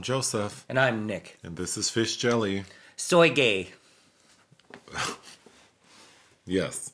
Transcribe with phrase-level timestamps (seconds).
[0.00, 1.38] I'm Joseph, And I'm Nick.
[1.42, 2.64] and this is Fish Jelly.
[2.96, 3.68] Soy gay.
[6.46, 6.92] Yes.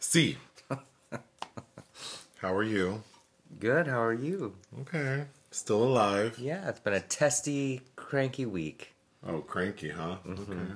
[0.00, 0.36] C.
[2.38, 3.04] How are you?
[3.60, 4.56] Good, how are you?
[4.80, 5.26] Okay.
[5.52, 6.36] Still alive.
[6.40, 8.94] Yeah, it's been a testy, cranky week.
[9.24, 10.16] Oh, cranky, huh?
[10.26, 10.52] Mm-hmm.
[10.52, 10.72] Okay.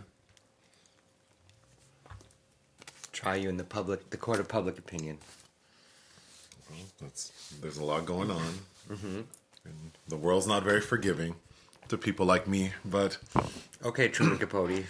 [3.13, 5.19] Try you in the public, the court of public opinion.
[6.71, 8.55] Well, that's there's a lot going on.
[8.89, 9.21] Mm-hmm.
[9.65, 11.37] And the world's not very forgiving
[11.89, 13.19] to people like me, but
[13.85, 14.85] Okay, Truman Capote.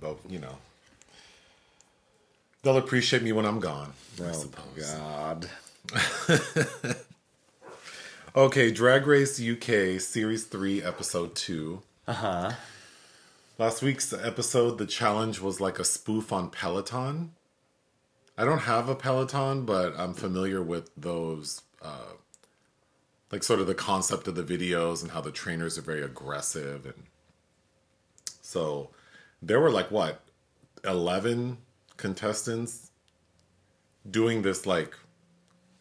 [0.00, 0.58] but you know,
[2.62, 3.92] they'll appreciate me when I'm gone.
[4.20, 4.94] I Oh, suppose.
[4.94, 5.48] God.
[8.36, 11.80] Okay, Drag Race UK Series 3, Episode 2.
[12.08, 12.52] Uh huh.
[13.58, 17.30] Last week's episode, the challenge was like a spoof on Peloton.
[18.36, 22.14] I don't have a Peloton, but I'm familiar with those, uh,
[23.34, 26.86] like sort of the concept of the videos and how the trainers are very aggressive.
[26.86, 27.02] And
[28.40, 28.90] so
[29.42, 30.20] there were like, what,
[30.84, 31.58] 11
[31.96, 32.92] contestants
[34.08, 34.94] doing this like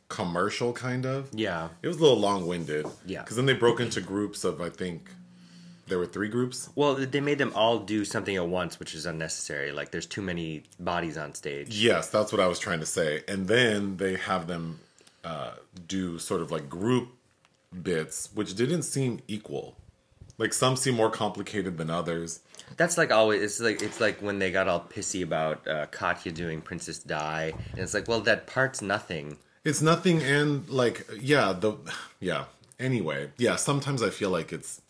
[0.10, 1.30] commercial kind of?
[1.32, 1.70] Yeah.
[1.84, 2.88] It was a little long winded.
[3.06, 3.22] Yeah.
[3.22, 5.12] Because then they broke into groups of, I think,
[5.86, 6.72] there were three groups.
[6.74, 9.72] Well, they made them all do something at once, which is unnecessary.
[9.72, 11.80] Like, there's too many bodies on stage.
[11.80, 13.22] Yes, that's what I was trying to say.
[13.28, 14.80] And then they have them
[15.24, 15.52] uh,
[15.88, 17.10] do sort of like group
[17.82, 19.76] bits, which didn't seem equal.
[20.38, 22.42] Like some seem more complicated than others.
[22.76, 23.42] That's like always.
[23.42, 27.54] It's like it's like when they got all pissy about uh, Katya doing Princess Di,
[27.72, 29.38] and it's like, well, that part's nothing.
[29.64, 31.78] It's nothing, and like, yeah, the
[32.20, 32.46] yeah.
[32.80, 33.56] Anyway, yeah.
[33.56, 34.82] Sometimes I feel like it's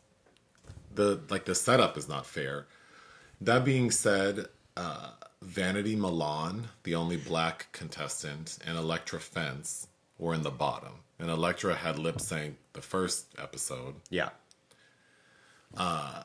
[0.95, 2.67] the like the setup is not fair.
[3.41, 5.11] That being said, uh,
[5.41, 11.75] Vanity Milan, the only black contestant, and Elektra Fence were in the bottom, and Elektra
[11.75, 13.95] had lip sync the first episode.
[14.09, 14.29] Yeah.
[15.75, 16.23] Uh,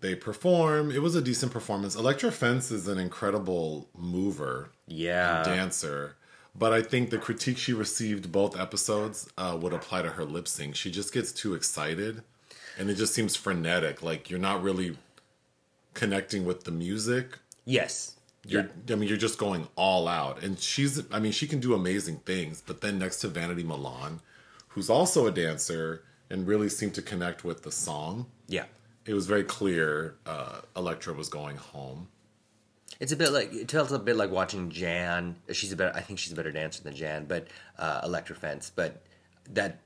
[0.00, 0.90] they perform.
[0.90, 1.94] It was a decent performance.
[1.94, 5.42] Elektra Fence is an incredible mover, Yeah.
[5.42, 6.16] dancer,
[6.54, 10.48] but I think the critique she received both episodes uh, would apply to her lip
[10.48, 10.76] sync.
[10.76, 12.22] She just gets too excited,
[12.78, 14.02] and it just seems frenetic.
[14.02, 14.96] Like you're not really
[15.94, 17.38] connecting with the music.
[17.64, 18.12] Yes.
[18.46, 21.02] You're, I mean, you're just going all out, and she's.
[21.10, 24.20] I mean, she can do amazing things, but then next to Vanity Milan,
[24.74, 28.64] who's also a dancer and really seemed to connect with the song Yeah.
[29.06, 32.08] it was very clear uh, Elektra was going home.
[33.00, 35.34] It's a bit like it feels a bit like watching Jan.
[35.52, 35.92] She's a better.
[35.96, 38.70] I think she's a better dancer than Jan, but uh, Elektra Fence.
[38.74, 39.02] But
[39.50, 39.80] that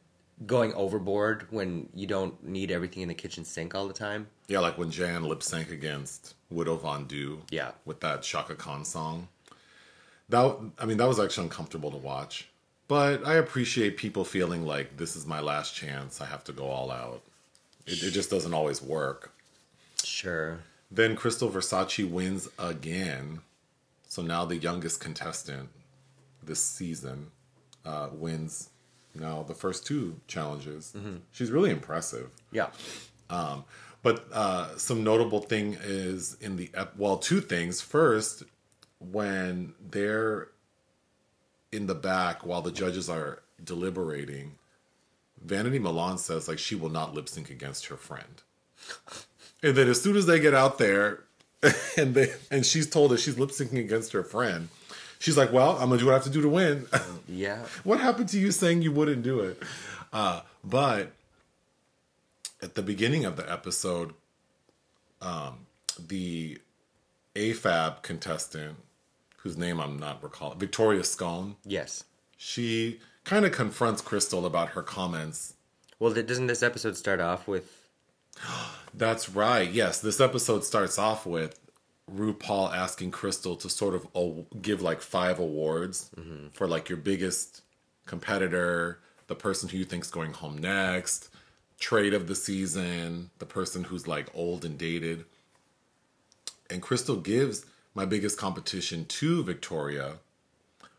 [0.47, 4.27] going overboard when you don't need everything in the kitchen sink all the time.
[4.47, 7.39] Yeah, like when Jan lip sync against Widow Von'Du.
[7.51, 7.71] Yeah.
[7.87, 9.29] with that Chaka Khan song.
[10.29, 12.49] That I mean, that was actually uncomfortable to watch.
[12.89, 16.21] But I appreciate people feeling like this is my last chance.
[16.21, 17.23] I have to go all out.
[17.87, 19.33] It, it just doesn't always work.
[20.03, 20.61] Sure.
[20.91, 23.41] Then Crystal Versace wins again.
[24.09, 25.69] So now the youngest contestant
[26.43, 27.31] this season
[27.85, 28.71] uh, wins
[29.15, 30.95] now the first two challenges.
[31.33, 32.31] She's really impressive.
[32.53, 32.69] Yeah.
[34.03, 37.81] But uh, some notable thing is in the ep- well, two things.
[37.81, 38.45] First,
[38.99, 40.49] when they're
[41.73, 44.53] in the back while the judges are deliberating,
[45.45, 48.43] Vanity Milan says like she will not lip sync against her friend.
[49.63, 51.25] And then as soon as they get out there,
[51.97, 54.69] and they and she's told that she's lip syncing against her friend,
[55.19, 56.87] she's like, "Well, I'm gonna do what I have to do to win."
[57.31, 57.67] Yeah.
[57.85, 59.63] what happened to you saying you wouldn't do it?
[60.15, 61.13] Uh, but
[62.63, 64.15] at the beginning of the episode,
[65.21, 65.67] um,
[65.99, 66.59] the
[67.35, 68.77] AFAB contestant,
[69.39, 72.05] whose name I'm not recalling, Victoria Scone, Yes.
[72.37, 75.55] she kind of confronts Crystal about her comments.
[75.99, 77.89] Well, doesn't this episode start off with?
[78.95, 79.71] That's right.
[79.71, 81.59] Yes, this episode starts off with
[82.15, 86.49] RuPaul asking Crystal to sort of give like five awards mm-hmm.
[86.53, 87.63] for like your biggest
[88.07, 91.29] competitor, the person who you think's going home next,
[91.79, 95.25] trade of the season, the person who's like old and dated.
[96.71, 97.65] And Crystal gives
[97.95, 100.15] my biggest competition to Victoria.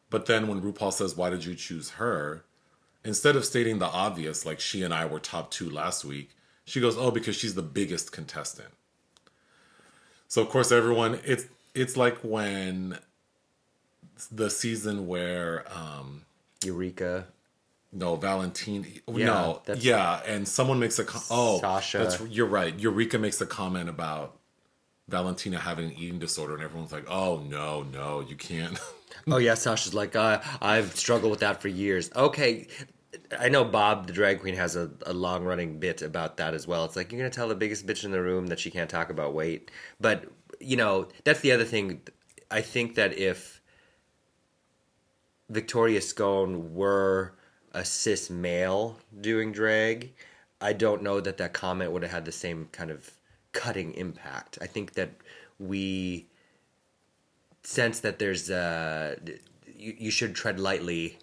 [0.10, 2.44] But then when RuPaul says, Why did you choose her?
[3.06, 6.32] Instead of stating the obvious, like she and I were top two last week,
[6.66, 8.70] she goes, Oh, because she's the biggest contestant.
[10.28, 13.00] So of course everyone it's it's like when
[14.32, 16.24] the season where um
[16.64, 17.26] Eureka.
[17.94, 22.00] no Valentina Yeah, no that's- yeah and someone makes a com- oh Sasha.
[22.00, 24.38] that's you're right Eureka makes a comment about
[25.10, 28.80] Valentina having an eating disorder and everyone's like oh no no you can't
[29.28, 32.10] Oh yeah, Sasha's like, uh, I've struggled with that for years.
[32.16, 32.68] Okay,
[33.38, 36.68] I know Bob, the drag queen, has a, a long running bit about that as
[36.68, 36.86] well.
[36.86, 39.10] It's like you're gonna tell the biggest bitch in the room that she can't talk
[39.10, 40.26] about weight, but
[40.60, 42.02] you know that's the other thing.
[42.52, 43.62] I think that if
[45.50, 47.34] Victoria Scone were
[47.74, 50.14] a cis male doing drag,
[50.62, 53.12] I don't know that that comment would have had the same kind of
[53.52, 54.58] cutting impact.
[54.62, 55.12] I think that
[55.60, 56.28] we
[57.64, 59.16] sense that there's uh,
[59.66, 61.18] you, you should tread lightly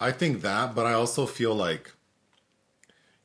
[0.00, 1.92] I think that, but I also feel like,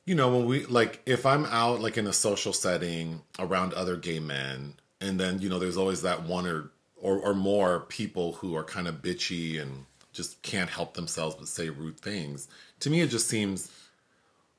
[0.05, 3.95] you know, when we like, if I'm out like in a social setting around other
[3.95, 8.33] gay men, and then you know, there's always that one or or, or more people
[8.33, 12.47] who are kind of bitchy and just can't help themselves but say rude things.
[12.79, 13.71] To me, it just seems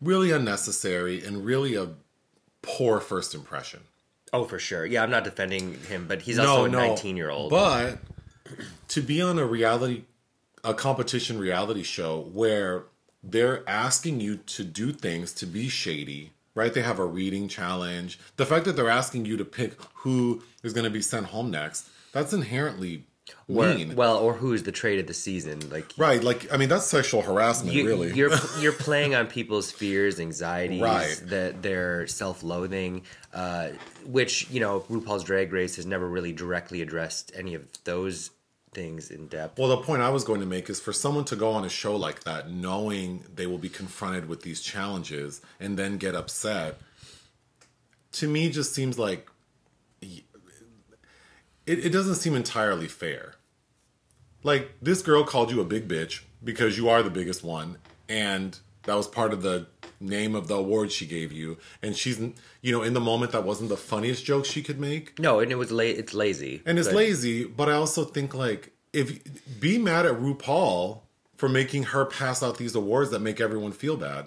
[0.00, 1.88] really unnecessary and really a
[2.66, 3.80] poor first impression.
[4.32, 4.84] Oh, for sure.
[4.84, 7.50] Yeah, I'm not defending him, but he's also a 19 year old.
[7.50, 7.98] But
[8.88, 10.04] to be on a reality
[10.64, 12.84] a competition reality show where
[13.22, 16.72] they're asking you to do things to be shady, right?
[16.72, 18.18] They have a reading challenge.
[18.36, 21.50] The fact that they're asking you to pick who is going to be sent home
[21.50, 23.04] next, that's inherently
[23.48, 23.94] mean.
[23.96, 25.70] well, or who is the trade of the season?
[25.70, 26.22] Like, right?
[26.22, 28.12] Like, I mean, that's sexual harassment, you, really.
[28.14, 31.20] You're you're playing on people's fears, anxieties, Right.
[31.24, 33.68] that their self-loathing, uh,
[34.06, 38.30] which you know RuPaul's Drag Race has never really directly addressed any of those
[38.72, 39.56] things in depth.
[39.58, 41.68] Well, the point I was going to make is for someone to go on a
[41.68, 46.80] show like that, knowing they will be confronted with these challenges and then get upset,
[48.12, 49.28] to me just seems like
[51.66, 53.34] it it doesn't seem entirely fair.
[54.42, 57.78] Like, this girl called you a big bitch because you are the biggest one,
[58.08, 59.66] and that was part of the
[60.00, 61.56] name of the award she gave you.
[61.82, 62.18] And she's,
[62.60, 65.18] you know, in the moment, that wasn't the funniest joke she could make.
[65.18, 66.62] No, and it was la- it's lazy.
[66.66, 69.18] And it's but- lazy, but I also think like if
[69.60, 71.00] be mad at RuPaul
[71.38, 74.26] for making her pass out these awards that make everyone feel bad.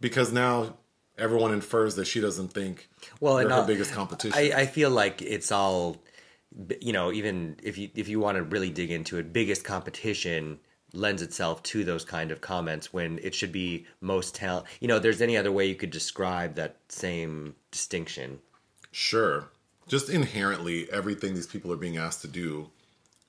[0.00, 0.76] Because now
[1.18, 2.88] everyone infers that she doesn't think
[3.20, 4.38] well, they're and her I'll- biggest competition.
[4.38, 5.96] I, I feel like it's all,
[6.80, 10.60] you know, even if you if you want to really dig into it, biggest competition
[10.92, 14.66] lends itself to those kind of comments when it should be most talent.
[14.80, 18.40] You know, there's any other way you could describe that same distinction.
[18.90, 19.50] sure.
[19.88, 22.70] Just inherently everything these people are being asked to do,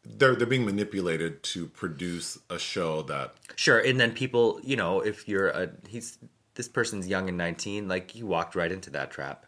[0.06, 5.00] they're they're being manipulated to produce a show that Sure, and then people, you know,
[5.01, 6.17] if you're a he's
[6.56, 9.45] this person's young and 19, like you walked right into that trap.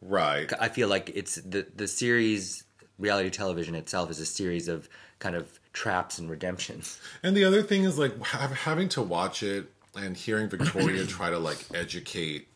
[0.00, 0.52] right.
[0.60, 2.63] I feel like it's the the series
[2.98, 4.88] reality television itself is a series of
[5.18, 7.00] kind of traps and redemptions.
[7.22, 11.30] And the other thing is like ha- having to watch it and hearing Victoria try
[11.30, 12.48] to like educate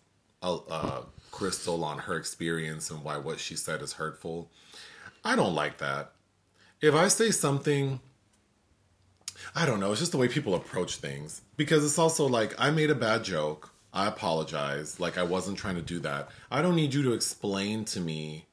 [0.42, 4.50] uh, uh, Crystal on her experience and why what she said is hurtful.
[5.24, 6.12] I don't like that.
[6.80, 8.00] If I say something,
[9.54, 9.90] I don't know.
[9.90, 13.24] It's just the way people approach things because it's also like I made a bad
[13.24, 13.70] joke.
[13.92, 15.00] I apologize.
[15.00, 16.28] Like I wasn't trying to do that.
[16.50, 18.47] I don't need you to explain to me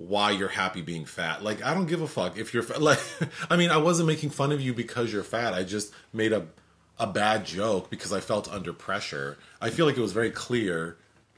[0.00, 1.44] why you're happy being fat.
[1.44, 2.80] Like I don't give a fuck if you're fat.
[2.90, 3.00] Like
[3.50, 5.52] I mean, I wasn't making fun of you because you're fat.
[5.52, 6.46] I just made a
[6.98, 9.38] a bad joke because I felt under pressure.
[9.60, 10.96] I feel like it was very clear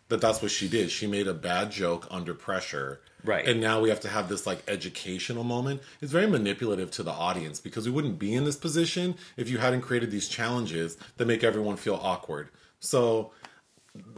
[0.09, 0.91] that that's what she did.
[0.91, 3.01] She made a bad joke under pressure.
[3.25, 3.47] Right.
[3.47, 5.81] And now we have to have this like educational moment.
[6.01, 9.59] It's very manipulative to the audience because we wouldn't be in this position if you
[9.59, 12.49] hadn't created these challenges that make everyone feel awkward.
[12.79, 13.33] So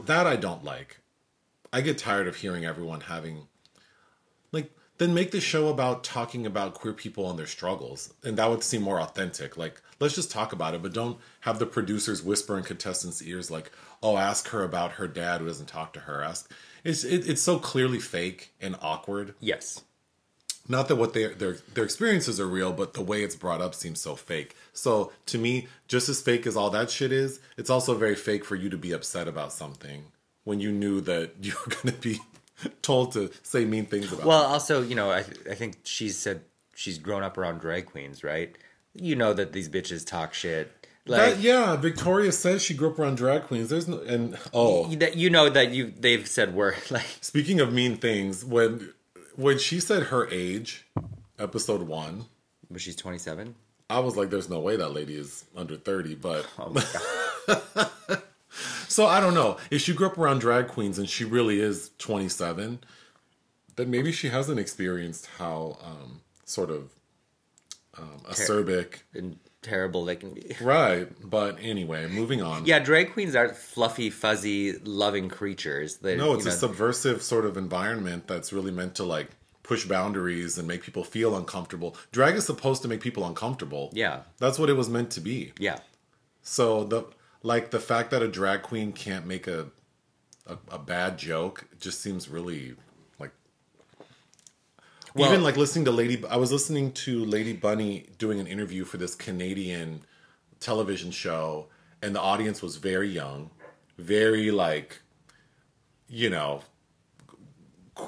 [0.05, 1.01] that I don't like.
[1.73, 3.49] I get tired of hearing everyone having
[5.05, 8.15] then make the show about talking about queer people and their struggles.
[8.25, 9.57] And that would seem more authentic.
[9.57, 13.51] Like let's just talk about it but don't have the producers whisper in contestants ears
[13.51, 13.71] like
[14.03, 16.23] oh ask her about her dad who doesn't talk to her.
[16.23, 16.51] Ask
[16.85, 19.35] it's it, it's so clearly fake and awkward.
[19.41, 19.83] Yes.
[20.69, 23.75] not that what they their their experiences are real but the way it's brought up
[23.75, 24.57] seems so fake.
[24.73, 28.45] So to me just as fake as all that shit is it's also very fake
[28.45, 30.05] for you to be upset about something
[30.45, 32.21] when you knew that you were going to be
[32.83, 36.43] told to say mean things about Well, also, you know, I I think she said
[36.75, 38.57] she's grown up around drag queens, right?
[38.95, 40.71] You know that these bitches talk shit.
[41.07, 43.69] Like That, yeah, Victoria says she grew up around drag queens.
[43.69, 47.73] There's no and oh, that you know that you they've said we're like speaking of
[47.73, 48.93] mean things, when
[49.37, 50.87] when she said her age,
[51.39, 52.27] episode one,
[52.71, 53.55] but she's 27.
[53.91, 58.23] I was like, "There's no way that lady is under 30." But Oh my god.
[58.89, 61.91] so I don't know if she grew up around drag queens and she really is
[61.99, 62.81] 27.
[63.77, 66.91] Then maybe she hasn't experienced how um, sort of
[67.99, 70.55] um, acerbic, and terrible they can be.
[70.61, 71.09] right?
[71.29, 72.67] But anyway, moving on.
[72.67, 75.97] Yeah, drag queens aren't fluffy, fuzzy, loving creatures.
[75.97, 79.31] They, No, it's you a subversive sort of environment that's really meant to like
[79.63, 81.97] push boundaries and make people feel uncomfortable.
[82.13, 83.91] Drag is supposed to make people uncomfortable.
[83.93, 84.21] Yeah.
[84.39, 85.53] That's what it was meant to be.
[85.59, 85.79] Yeah.
[86.43, 87.05] So the
[87.45, 89.69] like the fact that a drag queen can't make a
[90.47, 92.75] a, a bad joke just seems really
[93.21, 93.31] like
[95.15, 98.85] Well- even like listening to Lady I was listening to Lady Bunny doing an interview
[98.85, 100.03] for this Canadian
[100.59, 101.69] television show
[102.03, 103.51] and the audience was very young,
[103.97, 105.01] very like
[106.09, 106.63] you know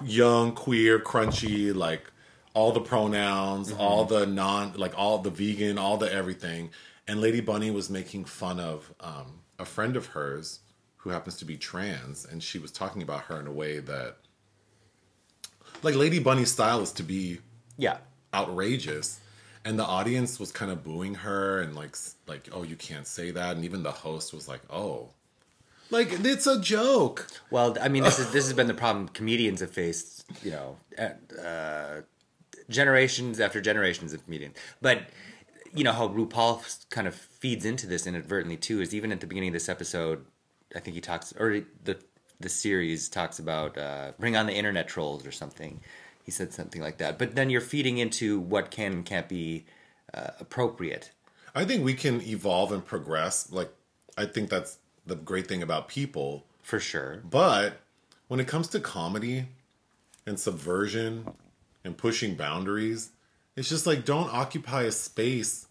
[0.04, 2.10] young, queer, crunchy, like
[2.54, 3.80] all the pronouns, mm-hmm.
[3.80, 6.70] all the non, like all the vegan, all the everything.
[7.08, 10.60] And Lady Bunny was making fun of um, a friend of hers
[10.98, 14.16] who happens to be trans, and she was talking about her in a way that,
[15.82, 17.38] like, Lady Bunny's style is to be
[17.76, 17.98] Yeah.
[18.34, 19.20] outrageous
[19.64, 21.96] and the audience was kind of booing her and like
[22.28, 25.08] like oh you can't say that and even the host was like oh
[25.90, 29.60] like it's a joke Well, I mean, this is this has been the problem comedians
[29.60, 32.00] have faced, you know, uh,
[32.68, 34.56] generations after generations of comedians.
[34.82, 35.02] But
[35.76, 38.80] you know how RuPaul kind of feeds into this inadvertently too.
[38.80, 40.24] Is even at the beginning of this episode,
[40.74, 41.98] I think he talks, or the
[42.40, 45.80] the series talks about uh, bring on the internet trolls or something.
[46.24, 47.18] He said something like that.
[47.18, 49.64] But then you're feeding into what can and can't be
[50.12, 51.10] uh, appropriate.
[51.54, 53.70] i think we can evolve and progress like
[54.18, 57.22] i think that's the great thing about people For sure.
[57.28, 57.80] but
[58.28, 59.46] when it comes to comedy
[60.26, 61.26] and subversion
[61.84, 63.10] and pushing boundaries
[63.56, 65.66] it's just like don't occupy a space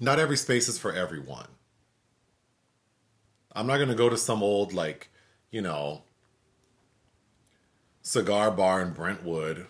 [0.00, 1.48] not every space is for everyone
[3.52, 5.08] i'm not going to go to some old like
[5.50, 6.02] you know
[8.02, 9.66] cigar bar in brentwood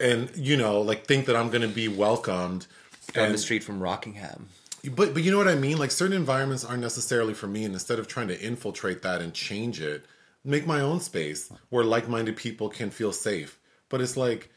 [0.00, 2.66] and you know like think that i'm going to be welcomed
[3.12, 4.48] Down and the street from Rockingham.
[4.94, 5.78] but but you know what I mean?
[5.78, 9.32] Like certain environments aren't necessarily for me, and instead of trying to infiltrate that and
[9.32, 10.04] change it,
[10.44, 13.58] make my own space where like-minded people can feel safe.
[13.88, 14.50] But it's like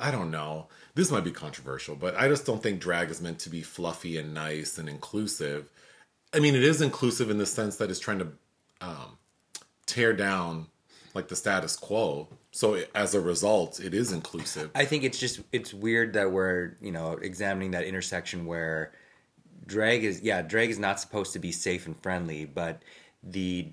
[0.00, 0.68] I don't know.
[0.98, 4.16] This might be controversial, but I just don't think drag is meant to be fluffy
[4.18, 5.70] and nice and inclusive.
[6.34, 8.26] I mean, it is inclusive in the sense that it's trying to
[8.80, 9.16] um,
[9.86, 10.66] tear down
[11.14, 12.26] like the status quo.
[12.50, 14.72] So it- as a result, it is inclusive.
[14.74, 18.90] I think it's just it's weird that we're you know examining that intersection where
[19.66, 22.82] drag is yeah drag is not supposed to be safe and friendly, but
[23.22, 23.70] the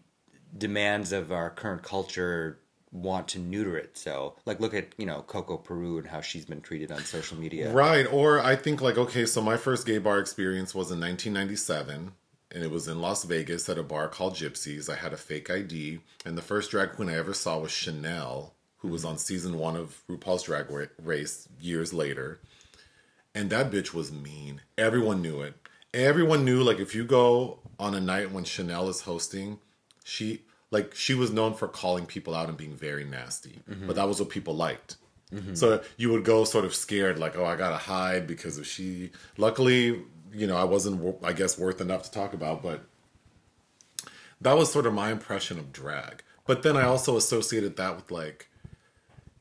[0.56, 2.60] demands of our current culture
[2.96, 3.98] want to neuter it.
[3.98, 7.38] So like look at you know Coco Peru and how she's been treated on social
[7.38, 7.72] media.
[7.72, 8.06] Right.
[8.12, 12.14] Or I think like, okay, so my first gay bar experience was in 1997
[12.52, 14.90] and it was in Las Vegas at a bar called Gypsies.
[14.90, 18.54] I had a fake ID and the first drag queen I ever saw was Shannel,
[18.78, 20.68] who was on season one of RuPaul's Drag
[21.04, 22.40] Race years later.
[23.34, 24.62] And that bitch was mean.
[24.78, 25.56] Everyone knew it.
[25.94, 29.60] Everyone knew like if you go on a night when Shannel is hosting,
[30.06, 30.44] she
[30.76, 33.56] like she was known for calling people out and being very nasty.
[33.88, 34.98] But that was what people liked.
[35.34, 35.56] Mm-hmm.
[35.56, 39.12] So you would go sort of scared, like, oh, I gotta hide because of she.
[39.38, 40.04] Luckily,
[40.34, 42.82] you know, I wasn't, I guess, worth enough to talk about, but
[44.42, 46.24] that was sort of my impression of drag.
[46.46, 48.50] But then I also associated that with like,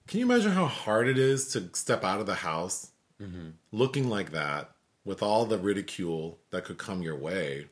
[0.06, 3.50] can you imagine how hard it is to step out of the house mm-hmm.
[3.72, 4.70] looking like that
[5.04, 7.66] with all the ridicule that could come your way?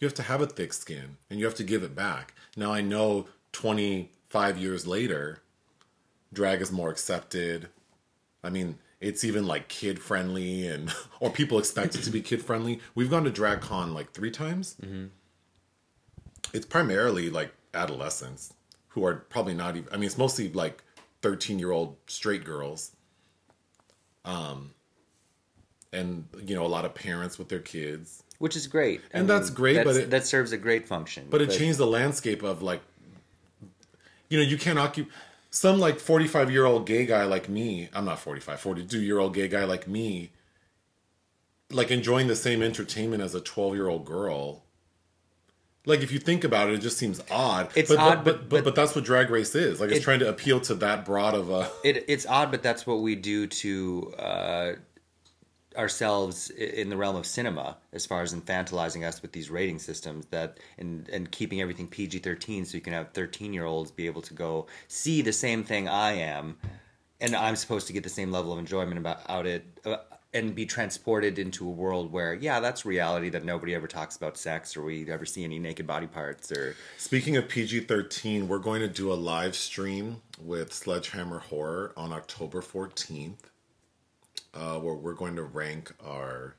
[0.00, 2.34] You have to have a thick skin and you have to give it back.
[2.56, 5.42] Now I know 25 years later,
[6.32, 7.68] drag is more accepted.
[8.42, 12.42] I mean, it's even like kid friendly and or people expect it to be kid
[12.42, 12.80] friendly.
[12.94, 14.76] We've gone to drag con like three times.
[16.52, 18.52] It's primarily like adolescents
[18.88, 19.88] who are probably not even.
[19.92, 20.82] I mean, it's mostly like
[21.22, 22.92] thirteen year old straight girls.
[24.24, 24.72] Um,
[25.92, 28.22] and you know a lot of parents with their kids.
[28.44, 31.28] Which is great, I And that's great, but it- that serves a great function.
[31.30, 32.82] But it changed the landscape of like,
[34.28, 35.08] you know, you can't occupy
[35.48, 37.88] some like 45 year old gay guy like me.
[37.94, 40.30] I'm not 45, 42 year old gay guy like me,
[41.70, 44.62] like enjoying the same entertainment as a 12 year old girl.
[45.86, 47.70] Like if you think about it, it just seems odd.
[47.74, 49.80] It's but, odd, but, but- but, but- but that's what drag race is.
[49.80, 51.70] Like it's It- trying to appeal to that broad of a.
[51.82, 54.72] it, it's odd, but that's what we do to uh,
[55.76, 60.26] ourselves in the realm of cinema, as far as infantilizing us with these rating systems
[60.26, 64.06] that and and keeping everything PG thirteen, so you can have thirteen year olds be
[64.06, 66.56] able to go see the same thing I am,
[67.20, 69.64] and I'm supposed to get the same level of enjoyment about out it.
[69.84, 69.96] Uh,
[70.34, 74.36] and be transported into a world where, yeah, that's reality that nobody ever talks about
[74.36, 78.58] sex or we ever see any naked body parts or Speaking of PG 13, we're
[78.58, 83.38] going to do a live stream with Sledgehammer Horror on October 14th,
[84.54, 86.56] uh, where we're going to rank our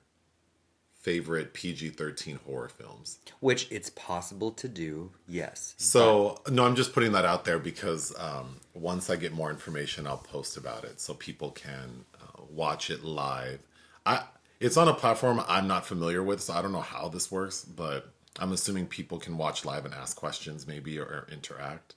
[1.05, 3.19] favorite PG 13 horror films.
[3.39, 5.75] Which it's possible to do, yes.
[5.77, 10.07] So, no, I'm just putting that out there because um, once I get more information,
[10.07, 13.59] I'll post about it so people can uh, watch it live.
[14.03, 14.23] I
[14.59, 17.63] It's on a platform I'm not familiar with, so I don't know how this works,
[17.63, 21.93] but I'm assuming people can watch live and ask questions maybe or, or interact.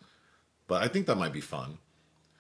[0.66, 1.78] But I think that might be fun.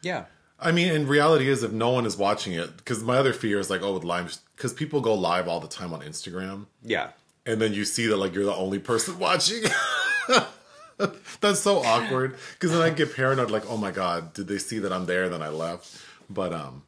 [0.02, 0.26] Yeah.
[0.60, 3.58] I mean, in reality is if no one is watching it, because my other fear
[3.60, 7.10] is like, oh, with live, because people go live all the time on Instagram, Yeah.
[7.46, 9.62] and then you see that like you're the only person watching.
[11.40, 12.36] That's so awkward.
[12.54, 15.28] Because then I get paranoid, like, oh my god, did they see that I'm there?
[15.28, 15.96] Then I left.
[16.28, 16.82] But um,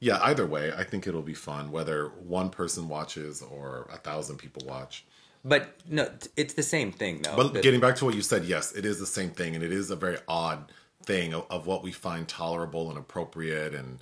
[0.00, 0.18] yeah.
[0.22, 4.62] Either way, I think it'll be fun whether one person watches or a thousand people
[4.66, 5.06] watch.
[5.46, 7.36] But no, it's the same thing though.
[7.36, 9.64] But That- getting back to what you said, yes, it is the same thing, and
[9.64, 10.70] it is a very odd
[11.04, 13.98] thing of, of what we find tolerable and appropriate, and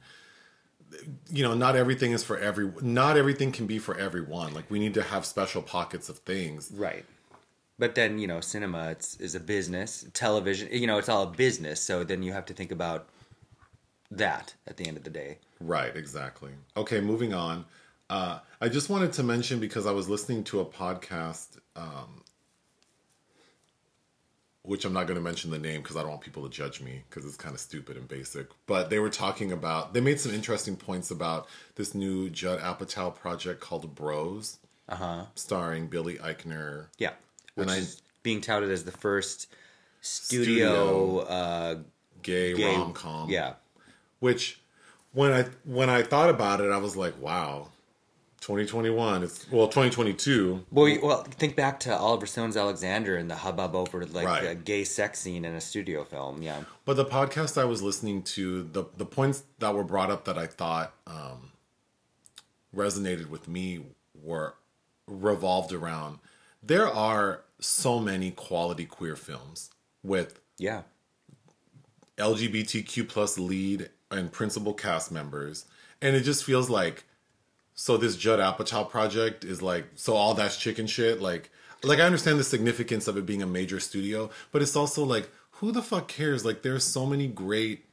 [1.31, 2.71] you know, not everything is for every.
[2.81, 4.55] Not everything can be for everyone.
[4.55, 6.71] Like we need to have special pockets of things.
[6.75, 7.05] Right.
[7.79, 10.07] But then, you know, cinema it's, is a business.
[10.13, 11.81] Television, you know, it's all a business.
[11.81, 13.09] So then you have to think about
[14.11, 15.39] that at the end of the day.
[15.61, 16.53] Right, exactly.
[16.77, 17.65] Okay, moving on.
[18.11, 22.22] Uh, I just wanted to mention because I was listening to a podcast, um,
[24.65, 26.81] which I'm not going to mention the name because I don't want people to judge
[26.81, 28.47] me because it's kind of stupid and basic.
[28.67, 33.15] But they were talking about, they made some interesting points about this new Judd Apatow
[33.15, 35.25] project called Bros, Uh huh.
[35.35, 36.87] starring Billy Eichner.
[36.99, 37.13] Yeah.
[37.55, 39.49] Which And I- is being touted as the first
[40.01, 41.79] studio, uh,
[42.23, 43.29] Gay, gay rom com.
[43.31, 43.55] Yeah.
[44.21, 44.61] Which,
[45.13, 47.69] when I when I thought about it, I was like, wow,
[48.43, 49.23] 2021.
[49.23, 50.67] It's well, 2022.
[50.73, 54.45] Well, you- well, think back to Oliver Stone's Alexander and the hubbub over like Right.
[54.51, 56.43] a gay sex scene in a studio film.
[56.43, 56.65] Yeah.
[56.85, 60.37] But the podcast I was listening to, the the points that were brought up that
[60.37, 61.53] I thought um,
[62.75, 63.85] resonated with me
[64.21, 64.55] were
[65.07, 66.19] revolved around.
[66.63, 69.71] There are so many quality queer films
[70.03, 70.83] with Yeah.
[72.19, 75.65] LGBTQ plus lead and principal cast members,
[76.01, 77.05] and it just feels like
[77.75, 81.21] so this Judd Apatow project is like so all that's chicken shit.
[81.21, 81.51] Like
[81.83, 85.31] like I understand the significance of it being a major studio, but it's also like
[85.53, 86.45] who the fuck cares?
[86.45, 87.85] Like there's so many great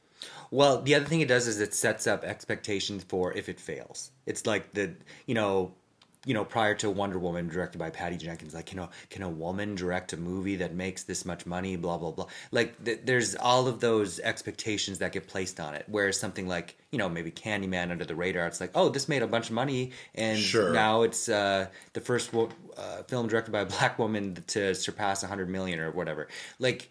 [0.50, 4.10] Well, the other thing it does is it sets up expectations for if it fails.
[4.26, 4.94] It's like the
[5.26, 5.72] you know,
[6.26, 9.28] you know, prior to Wonder Woman directed by Patty Jenkins, like you know, can a
[9.28, 11.76] woman direct a movie that makes this much money?
[11.76, 12.26] Blah blah blah.
[12.50, 15.84] Like th- there's all of those expectations that get placed on it.
[15.88, 19.22] Whereas something like you know maybe Candyman under the radar, it's like oh this made
[19.22, 20.72] a bunch of money and Sure.
[20.72, 25.22] now it's uh, the first wo- uh, film directed by a black woman to surpass
[25.22, 26.28] 100 million or whatever.
[26.58, 26.90] Like,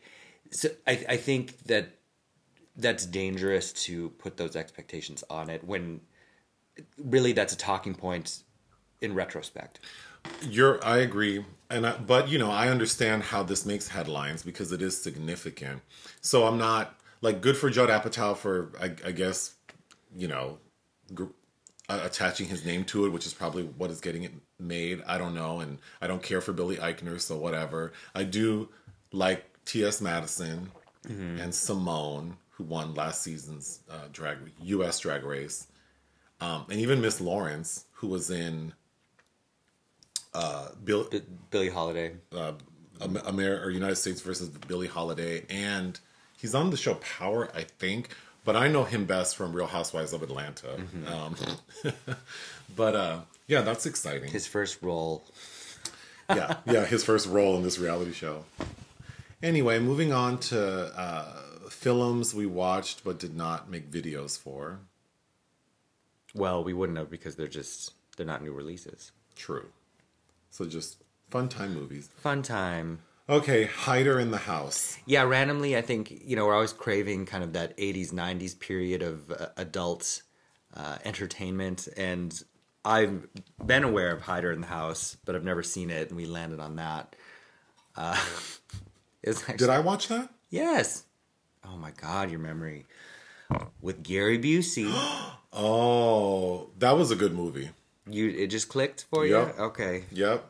[0.50, 1.89] so I I think that
[2.76, 6.02] that's dangerous to put those expectations on it when
[6.98, 8.42] really that's a talking point
[9.02, 9.80] in retrospect.
[10.42, 14.72] You're, I agree, and I, but you know, I understand how this makes headlines because
[14.72, 15.82] it is significant.
[16.22, 19.56] So I'm not like good for Judd Apatow for, I, I guess,
[20.16, 20.58] you know,
[21.14, 21.26] gr-
[21.88, 25.02] attaching his name to it, which is probably what is getting it made.
[25.08, 27.94] I don't know, and I don't care for Billy Eichner, so whatever.
[28.14, 28.70] I do
[29.12, 30.02] like T.S.
[30.02, 30.72] Madison
[31.40, 35.00] and Symone, who won last season's uh, drag U.S.
[35.00, 35.68] Drag Race,
[36.42, 38.74] um, and even Miss Lawrence, who was in.
[40.34, 42.15] Uh, Bill, B- Billie Holiday.
[42.36, 42.54] uh,
[43.02, 45.98] Am- Amer- or United States versus Billie Holiday, and
[46.38, 48.10] he's on the show Power, I think.
[48.46, 50.76] But I know him best from Real Housewives of Atlanta.
[51.08, 51.36] Um,
[52.76, 54.32] but uh, yeah, that's exciting.
[54.32, 55.24] His first role.
[56.30, 58.46] yeah, yeah, his first role in this reality show.
[59.44, 60.60] Anyway, moving on to
[61.00, 64.80] uh, films we watched but did not make videos for.
[66.34, 69.12] Well, we wouldn't have because they're just they're not new releases.
[69.36, 69.68] True.
[70.50, 72.10] So just fun time movies.
[72.18, 73.00] Fun time.
[73.28, 74.98] Okay, Hider in the House.
[75.06, 79.04] Yeah, randomly, I think you know we're always craving kind of that '80s '90s period
[79.04, 80.24] of uh, adult
[80.76, 82.42] uh, entertainment, and
[82.84, 83.28] I've
[83.64, 86.60] been aware of Hider in the House, but I've never seen it, and we landed
[86.60, 87.16] on that.
[87.96, 88.20] Uh,
[89.28, 90.30] actually, Did I watch that?
[90.50, 91.04] Yes.
[91.64, 92.88] Oh my God, your memory
[93.82, 94.92] with Gary Busey.
[95.52, 97.72] Oh, that was a good movie.
[98.12, 99.56] You it just clicked for Yep.
[99.58, 99.63] you.
[99.63, 100.04] Okay.
[100.12, 100.45] Yep.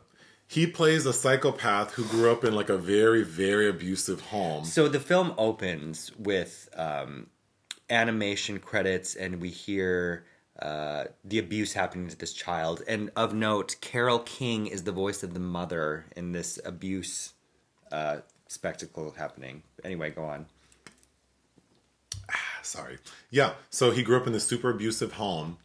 [0.48, 4.65] He plays a psychopath who grew up in like a very, very abusive home.
[4.65, 7.28] So the film opens with um,
[7.89, 10.26] animation credits, and we hear
[10.60, 12.82] uh, the abuse happening to this child.
[12.88, 17.34] And of note, Carol King is the voice of the mother in this abuse
[17.91, 18.17] uh,
[18.48, 19.62] spectacle happening.
[19.84, 20.48] Anyway, go on.
[22.63, 22.98] Sorry.
[23.30, 23.54] Yeah.
[23.69, 25.58] So he grew up in this super abusive home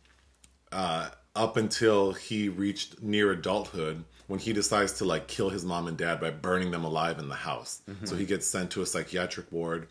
[0.72, 4.04] uh, up until he reached near adulthood.
[4.26, 7.28] when he decides to like kill his mom and dad by burning them alive in
[7.28, 7.82] the house.
[8.04, 9.86] So he gets sent to a psychiatric ward.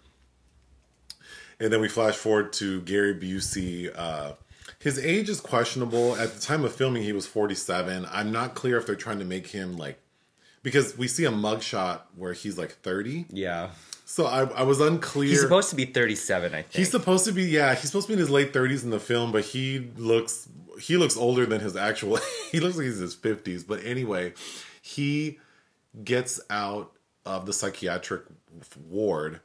[1.60, 3.92] And then we flash forward to Gary Busey.
[3.96, 4.34] Uh,
[4.80, 6.16] his age is questionable.
[6.16, 8.08] At the time of filming, he was 47.
[8.12, 10.00] I'm not clear if they're trying to make him like,
[10.64, 13.28] because we see a mugshot where he's like 30.
[13.30, 13.70] Yeah.
[14.06, 15.30] So I, I was unclear.
[15.30, 16.74] He's supposed to be 37, I think.
[16.74, 19.00] He's supposed to be yeah, he's supposed to be in his late 30s in the
[19.00, 20.48] film, but he looks
[20.80, 22.20] he looks older than his actual
[22.52, 23.66] he looks like he's in his 50s.
[23.66, 24.34] But anyway,
[24.82, 25.40] he
[26.04, 26.92] gets out
[27.26, 28.24] of the psychiatric
[28.90, 29.40] ward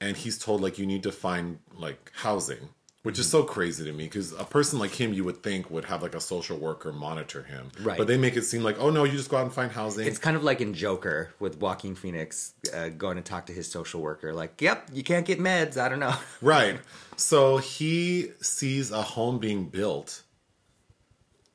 [0.00, 2.70] and he's told like you need to find like housing,
[3.02, 5.86] which is so crazy to me because a person like him you would think would
[5.86, 7.70] have like a social worker monitor him.
[7.80, 7.96] Right.
[7.96, 10.06] But they make it seem like, "Oh no, you just go out and find housing."
[10.06, 13.70] It's kind of like in Joker with Joaquin Phoenix uh, going to talk to his
[13.70, 14.34] social worker.
[14.34, 15.76] Like, yep, you can't get meds.
[15.76, 16.14] I don't know.
[16.42, 16.80] Right.
[17.16, 20.22] So he sees a home being built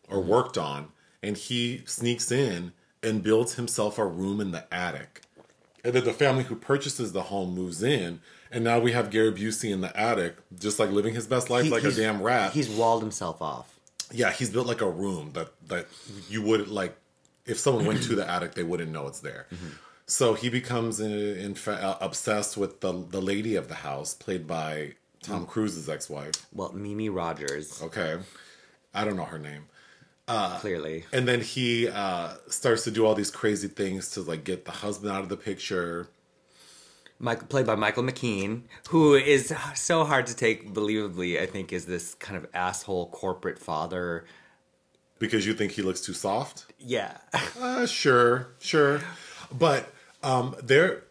[0.10, 0.90] or worked on,
[1.24, 5.22] and he sneaks in and builds himself a room in the attic.
[5.84, 8.22] And then the family who purchases the home moves in,
[8.56, 11.66] and now we have Gary Busey in the attic, just like living his best life
[11.66, 12.54] He- like a damn rat.
[12.54, 13.68] He's walled himself off.
[14.12, 15.86] yeah, he's built like a room that that
[16.30, 16.96] you would like
[17.46, 19.46] if someone went to the attic, they wouldn't know it's there.
[20.08, 24.14] So he becomes in, in fa- uh, obsessed with the the lady of the house,
[24.14, 26.36] played by Tom Cruise's ex-wife.
[26.54, 28.18] Well, Mimi Rogers, Okay,
[28.94, 29.64] I don't know her name.
[30.28, 31.06] clearly.
[31.12, 34.72] And then he uh, starts to do all these crazy things to like get the
[34.72, 36.08] husband out of the picture.
[37.20, 41.86] Michael, played by Michael McKean, who is so hard to take believably, I think, is
[41.86, 44.26] this kind of asshole corporate father.
[45.18, 46.66] Because you think he looks too soft?
[46.78, 47.18] Yeah.
[47.60, 49.00] Uh, sure, sure.
[49.58, 49.92] But
[50.24, 51.04] um, there,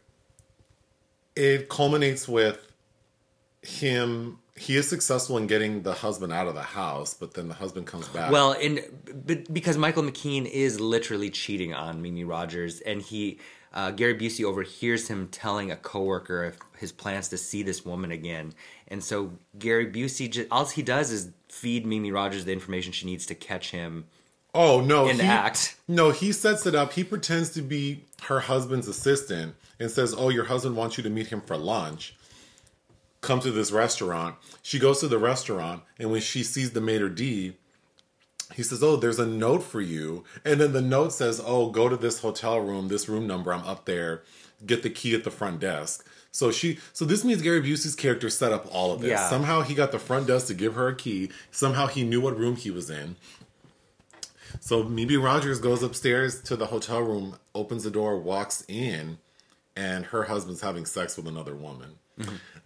[1.35, 2.71] it culminates with
[3.63, 4.39] him.
[4.57, 7.87] He is successful in getting the husband out of the house, but then the husband
[7.87, 8.31] comes back.
[8.31, 8.85] Well, and
[9.27, 13.41] but because Michael McKean is literally cheating on Mimi Rogers, and he
[13.75, 18.11] uh, Gary Busey overhears him telling a coworker of his plans to see this woman
[18.11, 18.55] again,
[18.89, 23.07] and so Gary Busey just, all he does is feed Mimi Rogers the information she
[23.07, 24.07] needs to catch him
[24.55, 25.77] oh no, in he- act.
[25.89, 26.93] No, he sets it up.
[26.93, 31.11] He pretends to be her husband's assistant and says, "Oh, your husband wants you to
[31.11, 32.15] meet him for lunch.
[33.21, 37.11] Come to this restaurant." She goes to the restaurant, and when she sees the maitre
[37.11, 37.55] d,
[38.53, 41.89] he says, "Oh, there's a note for you." And then the note says, "Oh, go
[41.89, 43.53] to this hotel room, this room number.
[43.53, 44.23] I'm up there.
[44.65, 48.29] Get the key at the front desk." So she, so this means Gary Busey's character
[48.29, 49.11] set up all of this.
[49.11, 49.31] Yeah.
[49.31, 51.31] Somehow he got the front desk to give her a key.
[51.53, 53.15] Somehow he knew what room he was in.
[54.61, 59.19] So Mimi Rogers goes upstairs to the hotel room, opens the door, walks in,
[59.77, 61.99] and her husband's having sex with another woman.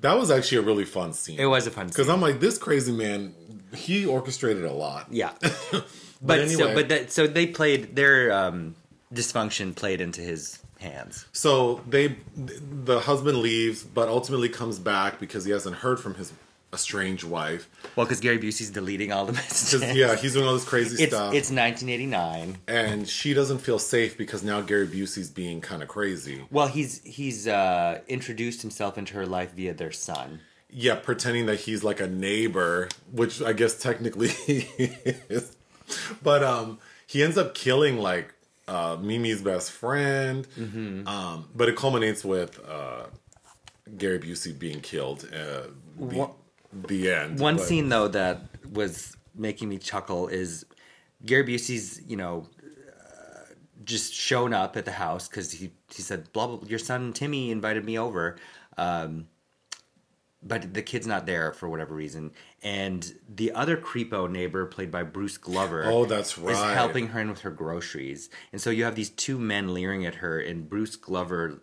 [0.00, 1.36] That was actually a really fun scene.
[1.36, 1.44] Mm-hmm.
[1.44, 1.92] It was a fun scene.
[1.92, 2.08] because.
[2.08, 3.34] I'm like, this crazy man,
[3.74, 5.06] he orchestrated a lot.
[5.10, 5.32] Yeah,
[6.22, 6.54] but anyway.
[6.54, 8.76] so but that so they played their um,
[9.12, 11.26] dysfunction played into his hands.
[11.32, 16.32] So they, the husband leaves, but ultimately comes back because he hasn't heard from his
[16.72, 17.68] estranged wife.
[17.96, 19.96] Well, because Gary Busey's deleting all the messages.
[19.96, 21.32] yeah, he's doing all this crazy it's stuff.
[21.34, 22.58] it's 1989.
[22.68, 26.44] and she doesn't feel safe because now Gary Busey's being kind of crazy.
[26.50, 30.40] Well, he's he's uh, introduced himself into her life via their son.
[30.70, 34.66] Yeah, pretending that he's like a neighbor, which I guess technically he
[35.30, 35.56] is.
[36.22, 38.34] But um he ends up killing like
[38.68, 40.46] uh Mimi's best friend.
[40.58, 41.08] Mm-hmm.
[41.08, 43.06] Um but it culminates with uh
[43.96, 45.26] Gary Busey being killed.
[45.32, 45.68] Uh
[46.72, 47.38] the end.
[47.40, 50.64] One But- scene though that was making me chuckle is
[51.24, 52.48] Gary Busey's you know
[52.88, 53.40] uh,
[53.84, 57.50] just shown up at the house because he he said blah, blah your son Timmy
[57.50, 58.36] invited me over.
[58.76, 59.28] Um,
[60.40, 62.30] but the kid's not there for whatever reason,
[62.62, 67.18] and the other creepo neighbor, played by Bruce Glover, Oh, that's right, is helping her
[67.20, 68.30] in with her groceries.
[68.52, 71.60] And so you have these two men leering at her, and Bruce Glover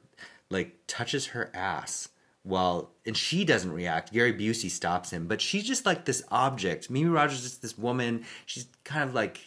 [0.49, 2.09] like touches her ass
[2.45, 4.13] while and she doesn't react.
[4.13, 6.89] Gary Busey stops him, but she's just like this object.
[6.89, 8.23] Mimi Rogers is this woman.
[8.45, 9.39] She's kind of like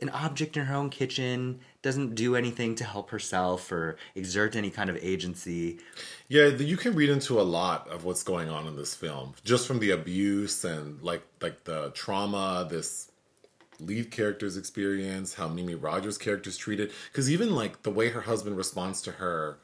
[0.00, 1.58] an object in her own kitchen.
[1.82, 5.80] Doesn't do anything to help herself or exert any kind of agency.
[6.28, 9.66] Yeah, you can read into a lot of what's going on in this film, just
[9.66, 13.10] from the abuse and like like the trauma this
[13.80, 18.56] lead character's experience, how Mimi Rogers' character's treated, because even like the way her husband
[18.56, 19.58] responds to her,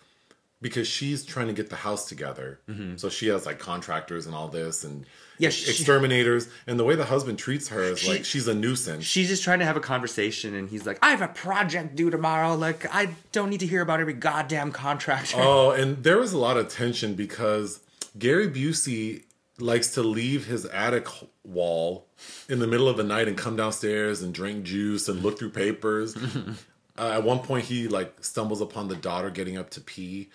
[0.64, 2.58] because she's trying to get the house together,
[2.96, 5.02] so she has like contractors and all this and
[5.34, 5.42] Mm-hmm.
[5.42, 8.54] Yeah, she- exterminators, and the way the husband treats her is She- like she's a
[8.54, 9.04] nuisance.
[9.04, 12.08] She's just trying to have a conversation, and he's like, "I have a project due
[12.08, 12.54] tomorrow.
[12.54, 16.38] Like, I don't need to hear about every goddamn contractor." Oh, and there was a
[16.38, 17.80] lot of tension because
[18.16, 19.24] Gary Busey
[19.58, 21.08] likes to leave his attic
[21.42, 22.06] wall
[22.48, 25.50] in the middle of the night and come downstairs and drink juice and look through
[25.50, 26.16] papers.
[26.98, 30.30] Uh, at one point, he like stumbles upon the daughter getting up to pee.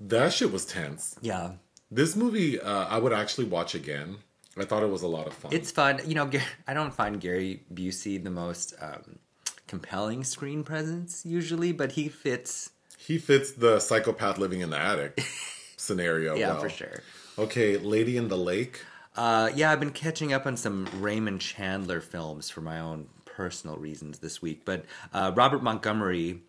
[0.00, 1.16] That shit was tense.
[1.22, 1.52] Yeah.
[1.90, 4.16] This movie, uh, I would actually watch again.
[4.56, 5.52] I thought it was a lot of fun.
[5.52, 6.00] It's fun.
[6.06, 6.30] You know,
[6.66, 9.18] I don't find Gary Busey the most um,
[9.66, 12.70] compelling screen presence usually, but he fits.
[12.98, 15.22] he fits the psychopath living in the attic
[15.76, 16.34] scenario.
[16.34, 16.60] Yeah, well.
[16.60, 17.00] for sure.
[17.38, 18.84] Okay, Lady in the Lake.
[19.16, 23.76] Uh, yeah, I've been catching up on some Raymond Chandler films for my own personal
[23.76, 24.64] reasons this week.
[24.64, 26.42] But uh, Robert Montgomery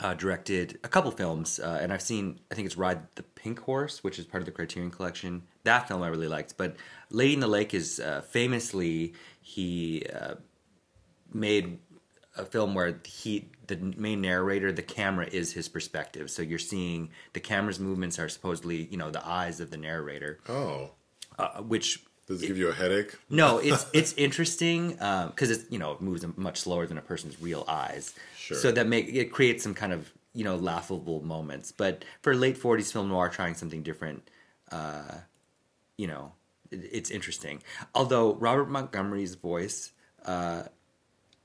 [0.00, 3.60] uh, directed a couple films, uh, and I've seen, I think it's Ride the Pink
[3.60, 5.42] Horse, which is part of the Criterion Collection.
[5.64, 6.56] That film I really liked.
[6.56, 6.76] But
[7.10, 10.34] Lady in the Lake is uh, famously, he uh,
[11.32, 11.78] made
[12.36, 17.08] a film where he the main narrator the camera is his perspective so you're seeing
[17.32, 20.90] the camera's movements are supposedly you know the eyes of the narrator Oh,
[21.38, 23.14] uh, which does it give you a headache?
[23.30, 27.40] no, it's it's interesting because it's you know it moves much slower than a person's
[27.40, 28.14] real eyes.
[28.36, 28.56] Sure.
[28.56, 31.72] So that make it creates some kind of you know laughable moments.
[31.72, 34.28] But for late '40s film noir, trying something different,
[34.72, 35.14] uh,
[35.96, 36.32] you know,
[36.70, 37.62] it, it's interesting.
[37.94, 39.92] Although Robert Montgomery's voice,
[40.24, 40.64] uh,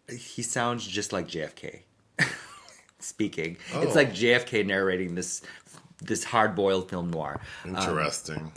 [0.09, 1.81] he sounds just like JFK
[2.99, 3.57] speaking.
[3.75, 3.95] It's Oh.
[3.95, 5.41] like JFK narrating this
[6.01, 7.39] this hard boiled film noir.
[7.65, 8.51] Interesting.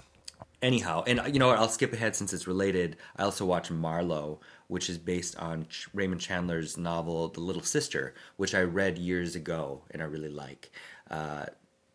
[0.64, 1.58] Anyhow, and you know what?
[1.58, 2.96] I'll skip ahead since it's related.
[3.16, 8.14] I also watched Marlowe, which is based on Ch- Raymond Chandler's novel *The Little Sister*,
[8.38, 10.72] which I read years ago and I really like.
[11.10, 11.44] Uh,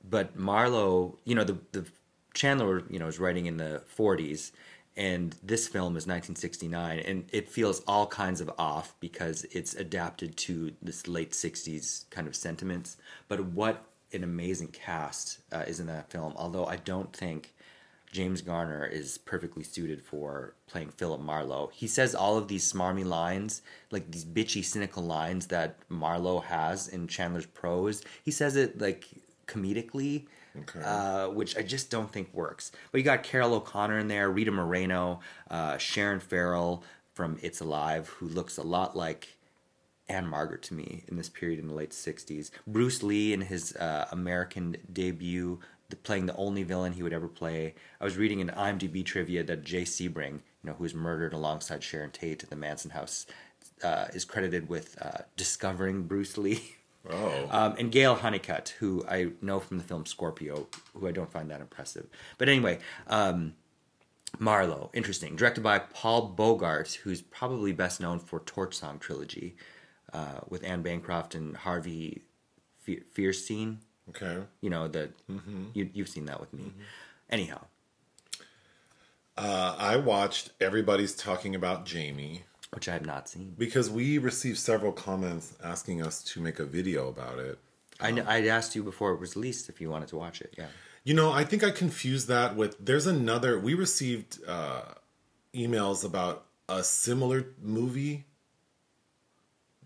[0.07, 1.87] but Marlowe, you know, the the
[2.35, 4.51] Chandler, you know, is writing in the '40s,
[4.95, 10.37] and this film is 1969, and it feels all kinds of off because it's adapted
[10.37, 12.97] to this late '60s kind of sentiments.
[13.29, 16.33] But what an amazing cast uh, is in that film!
[16.35, 17.55] Although I don't think
[18.11, 21.69] James Garner is perfectly suited for playing Philip Marlowe.
[21.73, 26.87] He says all of these smarmy lines, like these bitchy, cynical lines that Marlowe has
[26.87, 28.01] in Chandler's prose.
[28.23, 29.07] He says it like
[29.47, 30.25] comedically,
[30.57, 30.81] Okay.
[30.83, 32.71] uh, which I just don't think works.
[32.91, 35.19] But you got Carroll O'Connor in there, Rita Moreno,
[35.51, 39.37] uh, Sharon Farrell from It's Alive, who looks a lot like
[40.07, 42.49] Ann-Margret to me in this period in the late 60s.
[42.65, 45.59] Bruce Lee in his uh, American debut,
[45.89, 47.75] the, playing the only villain he would ever play.
[47.99, 51.83] I was reading an IMDb trivia that Jay Sebring, you know, who was murdered alongside
[51.83, 53.25] Sharon Tate at the Manson house,
[53.83, 56.75] uh, is credited with uh, discovering Bruce Lee.
[57.09, 61.31] Oh, Um, and Gayle Hunnicutt, who I know from the film Scorpio, who I don't
[61.31, 62.07] find that impressive.
[62.37, 63.53] But anyway, um,
[64.37, 65.35] Marlowe, interesting.
[65.35, 69.55] Directed by Paul Bogart, who's probably best known for Torch Song Trilogy
[70.13, 72.21] uh, with Anne Bancroft and Harvey
[72.87, 73.77] Fierstein.
[74.09, 74.43] Okay.
[74.61, 75.09] You know, the,
[75.73, 76.71] you, you've seen that with me.
[77.29, 77.61] Anyhow,
[79.37, 83.55] Uh, I watched Everybody's Talking About Jamie which I have not seen.
[83.57, 87.57] because we received several comments asking us to make a video about it.
[87.99, 90.53] I, kn- I'd asked you before it was released if you wanted to watch it.
[90.57, 90.67] Yeah.
[91.03, 93.57] You know, I think I confused that with there's another.
[93.57, 94.83] We received uh,
[95.53, 98.25] emails about a similar movie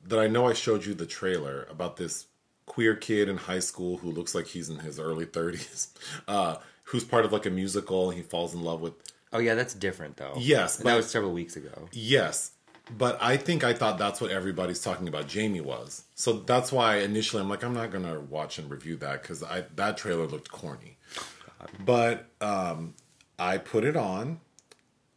[0.05, 2.25] that I know I showed you the trailer about this
[2.65, 5.87] queer kid in high school who looks like he's in his early 30s,
[6.27, 8.09] uh, who's part of like a musical.
[8.09, 8.93] And he falls in love with
[9.31, 10.35] Oh, yeah, that's different, though.
[10.37, 11.89] Yes, but- that was several weeks ago.
[11.91, 12.51] Yes,
[12.97, 16.03] but I think I thought that's what everybody's talking about Jamie was.
[16.15, 19.63] So that's why initially I'm like I'm not gonna watch and review that because I
[19.75, 20.97] that trailer looked corny.
[21.83, 22.93] But um,
[23.39, 24.41] I put it on.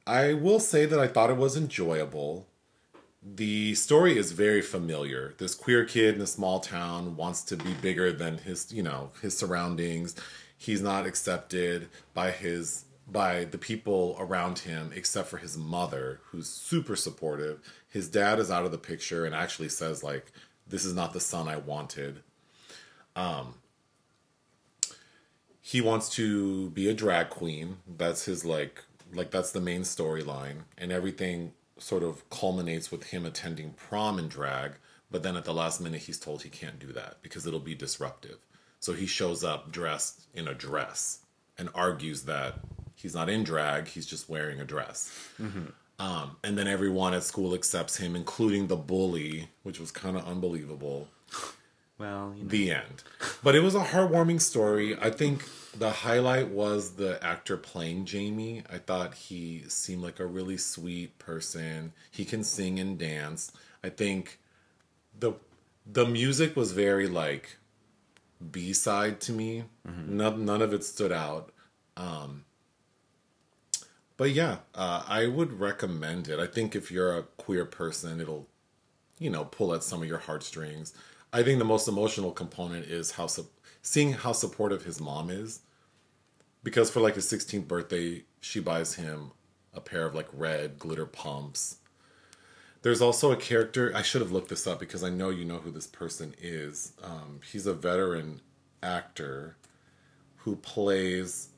[0.06, 2.46] I will say that I thought it was enjoyable.
[3.34, 5.34] The story is very familiar.
[5.38, 9.10] This queer kid in a small town wants to be bigger than his, you know,
[9.20, 10.14] his surroundings.
[10.56, 16.48] He's not accepted by his by the people around him except for his mother who's
[16.48, 17.60] super supportive.
[17.88, 20.30] His dad is out of the picture and actually says like
[20.68, 22.22] this is not the son I wanted.
[23.16, 23.54] Um
[25.60, 27.78] he wants to be a drag queen.
[27.88, 33.24] That's his like like that's the main storyline and everything sort of culminates with him
[33.26, 34.72] attending prom in drag,
[35.10, 37.74] but then at the last minute he's told he can't do that because it'll be
[37.74, 38.38] disruptive.
[38.80, 41.20] So he shows up dressed in a dress
[41.58, 42.60] and argues that
[42.94, 45.12] he's not in drag, he's just wearing a dress.
[45.98, 50.26] Um, and then everyone at school accepts him, including the bully, which was kind of
[50.26, 51.08] unbelievable
[51.98, 52.48] Well, you know.
[52.50, 53.02] the end.
[53.42, 54.94] But it was a heartwarming story.
[55.00, 55.44] I think
[55.78, 58.62] the highlight was the actor playing Jamie.
[58.72, 61.92] I thought he seemed like a really sweet person.
[62.10, 63.52] He can sing and dance.
[63.84, 64.38] I think
[65.18, 65.34] the
[65.86, 67.56] the music was very like
[68.50, 69.64] B side to me.
[70.16, 71.52] None, none of it stood out.
[71.96, 72.44] Um,
[74.16, 76.38] but yeah, uh, I would recommend it.
[76.38, 78.48] I think if you're a queer person, it'll
[79.18, 80.92] you know, pull at some of your heartstrings.
[81.32, 83.48] I think the most emotional component is how su-
[83.82, 85.60] seeing how supportive his mom is.
[86.66, 89.30] Because for like his 16th birthday, she buys him
[89.72, 91.76] a pair of like red glitter pumps.
[92.82, 95.58] There's also a character, I should have looked this up because I know you know
[95.58, 96.94] who this person is.
[97.04, 98.40] Um, he's a veteran
[98.82, 99.56] actor
[100.38, 101.50] who plays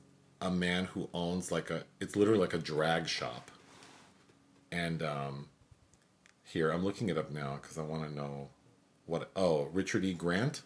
[0.42, 3.50] a man who owns like a, it's literally like a drag shop.
[4.70, 5.48] And um,
[6.44, 8.50] here, I'm looking it up now because I want to know
[9.06, 10.12] what, oh, Richard E.
[10.12, 10.60] Grant?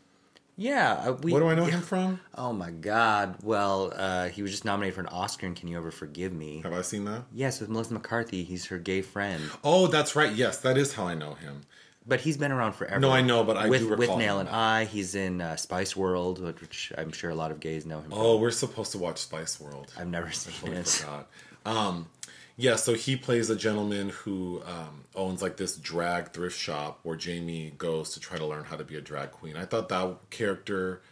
[0.62, 2.20] Yeah, uh, we, What do I know him from?
[2.36, 3.36] Oh my God!
[3.42, 6.60] Well, uh, he was just nominated for an Oscar in Can You Ever Forgive Me?
[6.62, 7.24] Have I seen that?
[7.32, 8.44] Yes, with Melissa McCarthy.
[8.44, 10.32] He's her gay friend, Oh, that's right.
[10.32, 11.62] Yes, that is how I know him.
[12.06, 13.00] but he's been around forever.
[13.00, 14.84] No, I know, but I with do with Nail and I.
[14.84, 18.10] He's in uh, Spice World, which- I'm sure a lot of gays know him.
[18.10, 18.18] from.
[18.20, 19.92] Oh, we're supposed to watch Spice World.
[19.98, 20.86] I've never seen totally it.
[20.88, 21.28] forgot.
[21.64, 22.08] Um,
[22.56, 27.16] yeah, so he plays a gentleman who um, owns like this drag thrift shop where
[27.16, 29.56] Jamie goes to try to learn how to be a drag queen.
[29.56, 31.02] I thought that character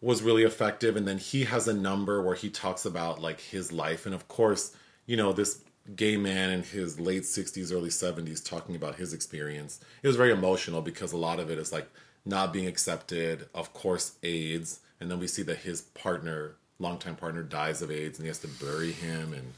[0.00, 3.72] was really effective, and then he has a number where he talks about like his
[3.72, 5.60] life, and of course, you know this
[5.96, 10.32] gay man in his late 60s early 70s talking about his experience it was very
[10.32, 11.86] emotional because a lot of it is like
[12.24, 13.48] not being accepted.
[13.54, 14.80] Of course aids.
[15.00, 18.40] And then we see that his partner longtime partner dies of aids and he has
[18.40, 19.52] to bury him and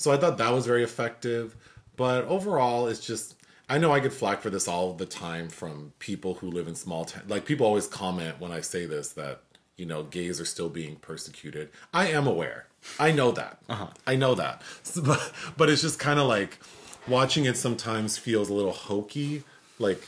[0.00, 1.54] so I thought that was very effective.
[1.96, 3.36] But overall, it's just
[3.68, 6.74] I know I get flack for this all the time from people who live in
[6.74, 7.24] small town.
[7.28, 9.42] Like people always comment when I say this that
[9.76, 11.68] you know gays are still being persecuted.
[11.92, 12.66] I am aware.
[12.98, 13.58] I know that.
[13.68, 13.88] Uh-huh.
[14.06, 14.62] I know that.
[14.84, 16.58] So, but but it's just kind of like
[17.06, 19.42] watching it sometimes feels a little hokey.
[19.78, 20.02] Like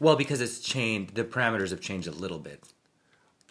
[0.00, 1.14] Well, because it's changed.
[1.14, 2.64] The parameters have changed a little bit.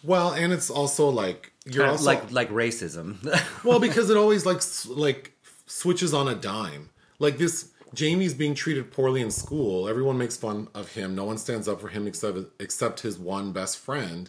[0.02, 3.22] well, and it's also like you're also like like racism.
[3.64, 5.33] well because it always like like
[5.66, 6.90] switches on a dime.
[7.18, 9.88] Like this jamie's being treated poorly in school.
[9.88, 11.14] Everyone makes fun of him.
[11.14, 14.28] No one stands up for him except except his one best friend.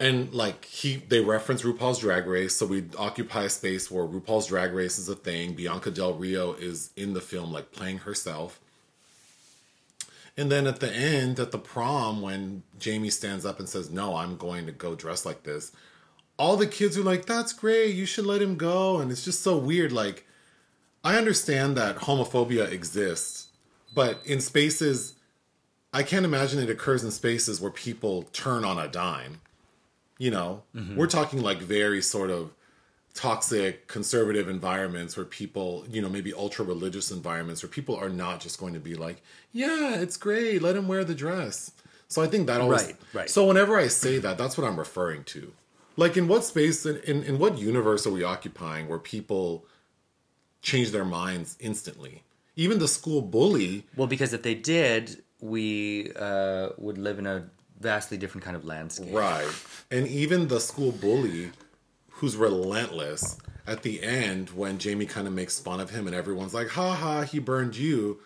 [0.00, 4.46] And like he they reference rupaul's drag race so we occupy a space where rupaul's
[4.46, 5.54] drag race is a thing.
[5.54, 8.60] Bianca del rio is in the film like playing herself.
[10.36, 14.14] And then at the end at the prom when jamie stands up and says no
[14.14, 15.72] i'm going to go dress like this
[16.38, 18.98] all the kids are like, that's great, you should let him go.
[18.98, 19.92] And it's just so weird.
[19.92, 20.26] Like,
[21.04, 23.48] I understand that homophobia exists,
[23.94, 25.14] but in spaces,
[25.92, 29.40] I can't imagine it occurs in spaces where people turn on a dime.
[30.18, 30.96] You know, mm-hmm.
[30.96, 32.52] we're talking like very sort of
[33.14, 38.40] toxic conservative environments where people, you know, maybe ultra religious environments where people are not
[38.40, 39.22] just going to be like,
[39.52, 41.72] yeah, it's great, let him wear the dress.
[42.08, 42.84] So I think that always.
[42.84, 43.30] Right, right.
[43.30, 45.52] So whenever I say that, that's what I'm referring to.
[45.98, 49.66] Like, in what space, in, in, in what universe are we occupying where people
[50.62, 52.22] change their minds instantly?
[52.54, 57.50] Even the school bully, well, because if they did, we uh, would live in a
[57.80, 59.12] vastly different kind of landscape.
[59.12, 59.50] right?
[59.90, 61.50] And even the school bully,
[62.10, 66.54] who's relentless, at the end when Jamie kind of makes fun of him and everyone's
[66.54, 68.20] like, "Ha ha, he burned you."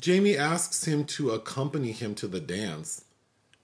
[0.00, 3.04] Jamie asks him to accompany him to the dance,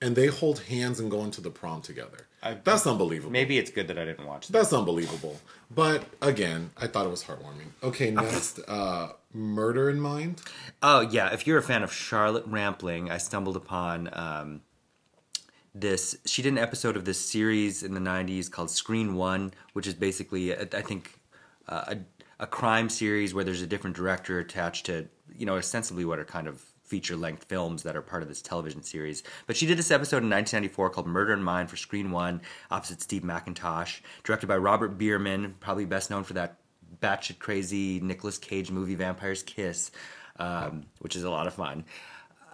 [0.03, 2.27] and they hold hands and go into the prom together.
[2.55, 3.33] That's unbelievable.
[3.33, 4.53] Maybe it's good that I didn't watch that.
[4.53, 5.37] That's unbelievable.
[5.71, 7.73] But again, I thought it was heartwarming.
[7.83, 10.43] Okay, next, uh, Murder in Mind.
[10.83, 14.61] Oh yeah, if you're a fan of Charlotte Rampling, I stumbled upon um,
[15.75, 16.17] this.
[16.25, 19.95] She did an episode of this series in the '90s called Screen One, which is
[19.95, 21.19] basically, I I think,
[21.69, 21.99] uh, a,
[22.45, 26.25] a crime series where there's a different director attached to, you know, ostensibly what are
[26.25, 29.22] kind of feature length films that are part of this television series.
[29.46, 33.03] But she did this episode in 1994 called Murder in Mind for Screen One, opposite
[33.03, 36.59] Steve McIntosh, directed by Robert Bierman, probably best known for that
[37.03, 39.90] batshit crazy Nicolas Cage movie Vampire's Kiss,
[40.38, 41.85] um, which is a lot of fun.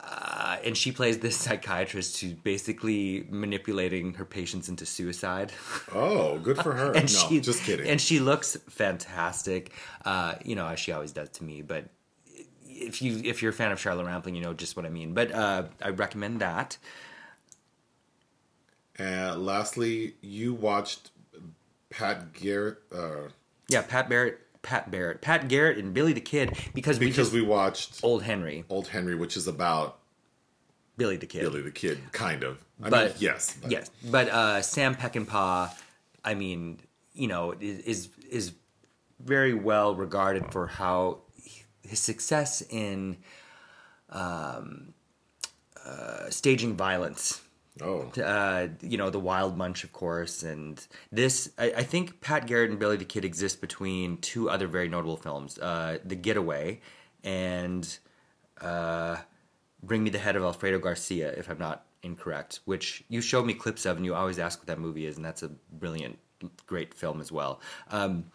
[0.04, 5.52] Uh, and she plays this psychiatrist who's basically manipulating her patients into suicide.
[5.94, 6.92] Oh, good for her.
[6.96, 7.88] and no, she just kidding.
[7.88, 9.72] And she looks fantastic,
[10.04, 11.62] uh, you know, as she always does to me.
[11.62, 11.84] But
[12.86, 15.14] if you if you're a fan of Charlotte Rampling, you know just what I mean.
[15.14, 16.76] But uh, I recommend that.
[18.98, 21.10] Uh, lastly, you watched
[21.90, 23.28] Pat Garrett uh,
[23.68, 27.40] Yeah, Pat Barrett, Pat Barrett, Pat Garrett, and Billy the Kid because we because we
[27.42, 29.98] watched old Henry, Old Henry, which is about
[30.96, 31.40] Billy the Kid.
[31.42, 32.58] Billy the Kid, kind of.
[32.80, 35.70] I mean, But- yes, but- Yes, but uh, Sam Peckinpah,
[36.24, 36.78] I mean,
[37.14, 38.52] you know, is is, is
[39.20, 41.18] very well regarded for how
[41.86, 43.16] his success in
[44.10, 44.94] um,
[45.84, 47.40] uh, staging violence.
[47.80, 51.50] Oh, Uh, you know, the Wild Bunch, of course, and this.
[51.56, 55.16] I, I think Pat Garrett and Billy the Kid exist between two other very notable
[55.16, 56.80] films: uh, The Getaway
[57.24, 57.98] and
[58.60, 59.16] uh,
[59.82, 63.54] Bring Me the Head of Alfredo Garcia, if I'm not incorrect, which you showed me
[63.54, 66.18] clips of, and you always ask what that movie is, and that's a brilliant,
[66.66, 67.60] great film as well.
[67.90, 68.26] Um,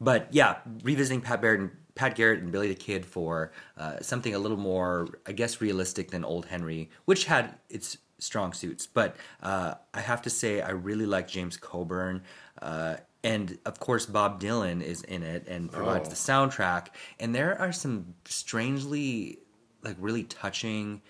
[0.00, 4.34] but yeah, revisiting Pat Garrett and Pat Garrett and Billy the Kid for uh, something
[4.34, 8.86] a little more, I guess, realistic than Old Henry, which had its strong suits.
[8.86, 12.22] But uh, I have to say, I really like James Coburn.
[12.60, 16.10] Uh, and of course, Bob Dylan is in it and provides Oh.
[16.10, 16.88] the soundtrack.
[17.20, 19.38] And there are some strangely,
[19.82, 21.00] like, really touching,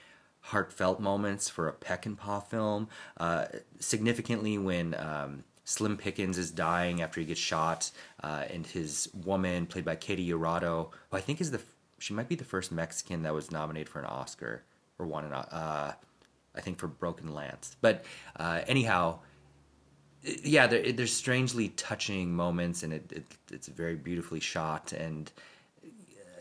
[0.41, 2.89] heartfelt moments for a Peckinpah film.
[3.17, 3.47] Uh,
[3.81, 7.91] significantly, when um, Slim Pickens is dying after he gets shot,
[8.23, 11.61] uh, and his woman, played by Katy Jurado, who I think is the
[11.99, 14.63] she might be the first Mexican that was nominated for an Oscar
[14.99, 15.93] or won an uh,
[16.55, 17.77] I think for Broken Lance.
[17.81, 18.05] But
[18.37, 19.21] uh, anyhow,
[20.23, 24.93] yeah, there, there's strangely touching moments, and it, it it's very beautifully shot.
[24.93, 25.31] And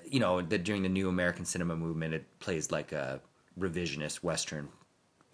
[0.06, 3.20] you know, that during the New American Cinema movement, it plays like a
[3.60, 4.70] revisionist western,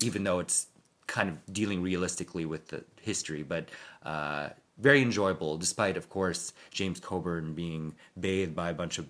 [0.02, 0.68] even though it's
[1.10, 3.44] kind of dealing realistically with the history.
[3.44, 3.70] But
[4.04, 9.08] uh, very enjoyable, despite, of course, James Coburn being bathed by a bunch of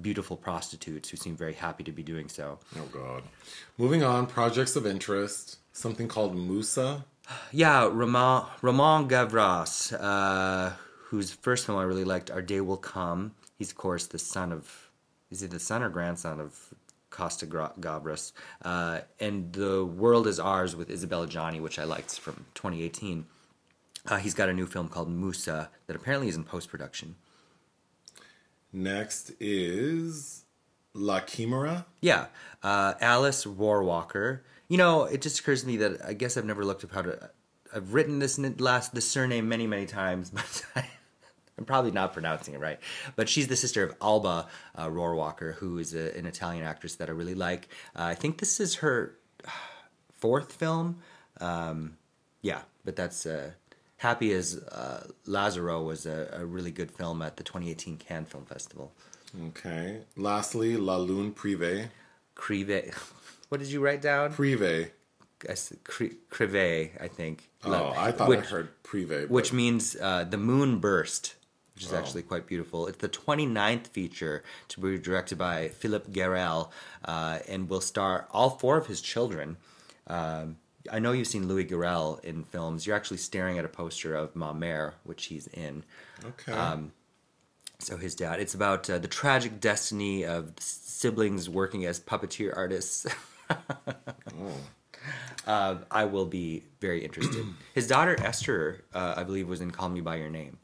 [0.00, 2.58] beautiful prostitutes who seem very happy to be doing so.
[2.76, 3.22] Oh God.
[3.76, 5.58] Moving on, projects of interest.
[5.72, 7.04] Something called Musa.
[7.52, 10.72] Yeah, Romain Romain Gavras, uh,
[11.04, 13.32] whose first film I really liked, Our Day Will Come.
[13.58, 14.90] He's of course the son of,
[15.30, 16.74] is he the son or grandson of
[17.12, 18.32] Costa Gavras?
[18.62, 23.26] Uh, and The World Is Ours with Isabelle Adjani, which I liked from 2018.
[24.04, 27.14] Uh, he's got a new film called Musa that apparently is in post production.
[28.72, 30.44] Next is
[30.94, 31.86] La Chimera.
[32.00, 32.26] Yeah,
[32.62, 34.40] uh, Alice Rohrwacher.
[34.68, 37.02] You know, it just occurs to me that I guess I've never looked up how
[37.02, 37.30] to.
[37.74, 40.88] I've written this last this surname many many times, but I,
[41.58, 42.78] I'm probably not pronouncing it right.
[43.14, 47.08] But she's the sister of Alba uh, Rohrwacher, who is a, an Italian actress that
[47.08, 47.68] I really like.
[47.94, 49.16] Uh, I think this is her
[50.12, 50.98] fourth film.
[51.40, 51.96] Um,
[52.40, 53.52] yeah, but that's uh,
[54.02, 58.44] Happy as uh, Lazzaro was a, a really good film at the 2018 Cannes Film
[58.44, 58.90] Festival.
[59.50, 60.00] Okay.
[60.16, 61.88] Lastly, La Lune Privé.
[62.34, 63.14] Crive.
[63.48, 64.32] What did you write down?
[64.32, 64.90] Privé.
[66.30, 67.50] Crive, I think.
[67.62, 69.28] Oh, I thought which, I heard Privé.
[69.28, 71.36] Which means uh, the moon burst,
[71.82, 71.98] which is Oh.
[71.98, 72.86] actually quite beautiful.
[72.86, 76.70] It's the 29th feature to be directed by Philippe Garrel
[77.04, 79.56] uh, and will star all four of his children.
[80.06, 80.56] Um,
[80.90, 82.86] I know you've seen Louis Garrel in films.
[82.86, 85.84] You're actually staring at a poster of Ma Mère, which he's in.
[86.24, 86.52] Okay.
[86.52, 86.92] um,
[87.80, 88.38] So his dad.
[88.38, 93.06] It's about uh, the tragic destiny of siblings working as puppeteer artists.
[93.50, 94.56] oh.
[95.48, 97.44] uh, I will be very interested.
[97.74, 100.58] His daughter Esther, uh, I believe, was in Call Me by Your Name.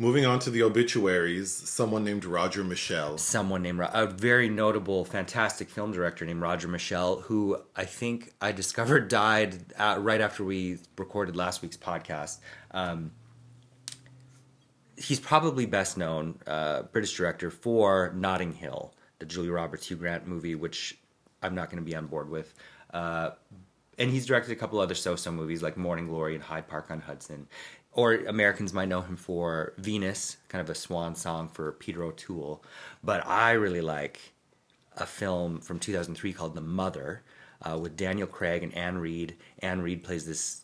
[0.00, 3.18] Moving on to the obituaries, someone named Roger Michell.
[3.18, 8.52] Someone named a very notable, fantastic film director named Roger Michell, who I think I
[8.52, 12.38] discovered died uh, right after we recorded last week's podcast.
[12.70, 13.10] Um,
[14.96, 20.26] he's probably best known, uh, British director, for Notting Hill, the Julia Roberts Hugh Grant
[20.26, 20.96] movie, which
[21.42, 22.54] I'm not going to be on board with.
[22.90, 23.32] Uh,
[24.00, 27.00] and he's directed a couple other so-so movies like Morning Glory and Hyde Park on
[27.00, 27.46] Hudson.
[27.92, 32.64] Or Americans might know him for Venus, kind of a swan song for Peter O'Toole.
[33.04, 34.32] But I really like
[34.96, 37.22] a film from 2003 called The Mother
[37.62, 39.36] uh, with Daniel Craig and Anne Reid.
[39.58, 40.62] Anne Reid plays this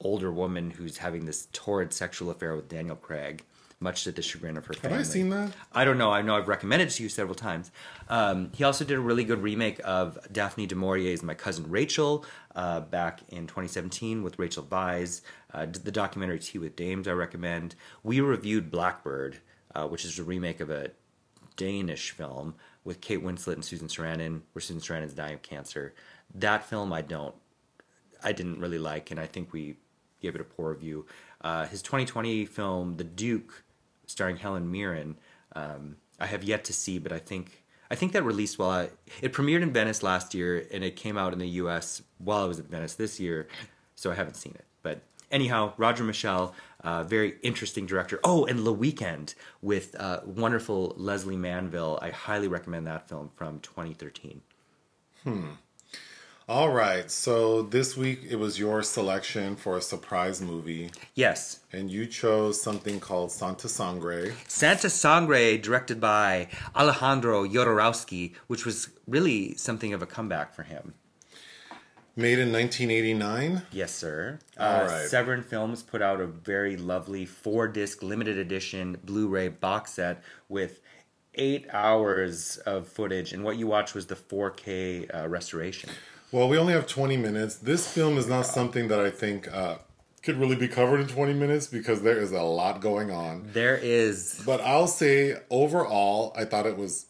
[0.00, 3.44] older woman who's having this torrid sexual affair with Daniel Craig,
[3.82, 4.98] much to the chagrin of her family.
[4.98, 5.06] Have.
[5.06, 5.52] I seen that?
[5.72, 6.10] I don't know.
[6.10, 7.70] I know I've recommended it to you several times.
[8.08, 12.24] Um, he also did a really good remake of Daphne du Maurier's My Cousin Rachel
[12.54, 15.20] uh, back in 2017 with Rachel Weisz.
[15.52, 17.74] Uh, the documentary Tea with Dames I recommend.
[18.02, 19.38] We reviewed Blackbird,
[19.74, 20.90] uh, which is a remake of a
[21.56, 22.54] Danish film
[22.84, 25.94] with Kate Winslet and Susan Sarandon, where Susan Sarandon's dying of cancer.
[26.34, 27.34] That film I don't,
[28.24, 29.76] I didn't really like, and I think we
[30.20, 31.06] gave it a poor review.
[31.40, 33.64] Uh, his 2020 film, The Duke,
[34.12, 35.16] starring Helen Mirren,
[35.56, 38.88] um, I have yet to see, but I think I think that released while I,
[39.20, 42.02] it premiered in Venice last year, and it came out in the U.S.
[42.18, 43.48] while I was at Venice this year,
[43.96, 44.64] so I haven't seen it.
[44.82, 46.54] But anyhow, Roger Michell,
[46.84, 48.20] uh, very interesting director.
[48.24, 51.98] Oh, and Le Weekend with uh, wonderful Lesley Manville.
[52.00, 54.40] I highly recommend that film from 2013.
[56.52, 57.10] All right.
[57.10, 62.60] So this week it was your selection for a surprise movie, Yes, and you chose
[62.60, 64.34] something called Santa Sangre.
[64.48, 70.92] Santa Sangre, directed by Alejandro Jodorowsky, which was really something of a comeback for him.
[72.16, 73.62] Made in 1989.
[73.72, 74.38] Yes, sir.
[74.60, 75.08] All uh, right.
[75.08, 80.22] Severin Films put out a very lovely four disc limited edition Blu ray box set
[80.50, 80.80] with
[81.34, 85.88] eight hours of footage, and what you watched was the 4K uh, restoration.
[86.32, 87.56] Well, we only have 20 minutes.
[87.56, 89.76] This film is not something that I think uh,
[90.22, 93.50] could really be covered in 20 minutes because there is a lot going on.
[93.52, 94.42] There is.
[94.46, 97.04] But I'll say overall, I thought it was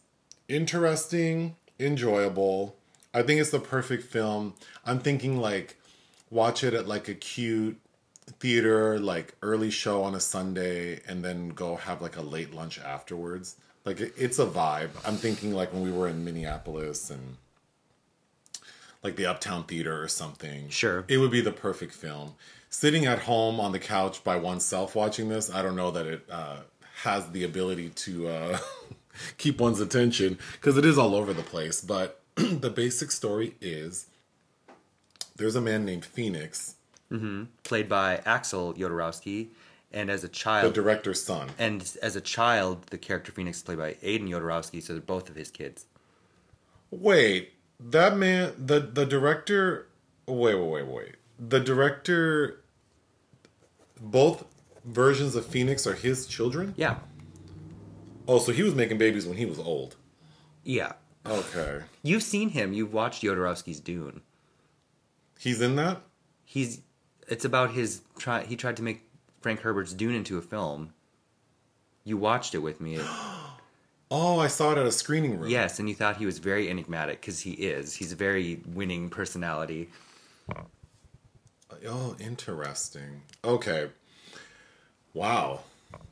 [0.48, 2.74] interesting, enjoyable.
[3.14, 4.54] I think it's the perfect film.
[4.84, 5.76] I'm thinking like
[6.28, 7.78] watch it at like a cute
[8.40, 12.80] theater, like early show on a Sunday, and then go have like a late lunch
[12.80, 13.54] afterwards.
[13.84, 14.90] Like it's a vibe.
[15.04, 17.36] I'm thinking like when we were in Minneapolis and
[19.03, 20.68] like the Uptown Theater or something.
[20.68, 21.05] Sure.
[21.09, 22.34] It would be the perfect film.
[22.70, 26.26] Sitting at home on the couch by oneself watching this, I don't know that it
[26.30, 26.59] uh,
[27.03, 28.59] has the ability to uh,
[29.38, 31.80] keep one's attention because it is all over the place.
[31.80, 34.07] But the basic story is
[35.36, 36.76] there's a man named Phoenix,
[37.62, 39.48] Played by Axel Jodorowsky.
[39.92, 41.50] And as a child, the director's son.
[41.59, 45.28] and as a child, the character Phoenix is played by Adan Jodorowsky, so they're both
[45.28, 45.84] of his kids.
[46.90, 47.51] Wait,
[47.91, 49.89] that man, the the director.
[50.26, 51.14] Wait, wait, wait, wait.
[51.39, 52.62] The director.
[54.01, 54.45] Both
[54.85, 56.74] versions of Phoenix are his children.
[56.76, 56.99] Yeah.
[58.26, 59.97] Oh, so he was making babies when he was old.
[60.64, 60.93] Yeah.
[61.24, 62.72] Okay, You've seen him.
[62.72, 64.22] You've watched Jodorowsky's Dune.
[65.39, 66.03] he's in that.
[66.45, 66.80] He's
[67.28, 69.09] it's about his try he tried to make
[69.41, 70.93] Frank Herbert's Dune into a film.
[72.03, 72.99] You watched it with me.
[74.14, 75.48] Oh, I saw it at a screening room.
[75.48, 77.94] yes, and you thought he was very enigmatic because he is.
[77.94, 79.88] He's a very winning personality.
[80.54, 80.64] Uh,
[81.88, 83.22] oh, interesting.
[83.42, 83.88] Okay.
[85.14, 85.60] Wow.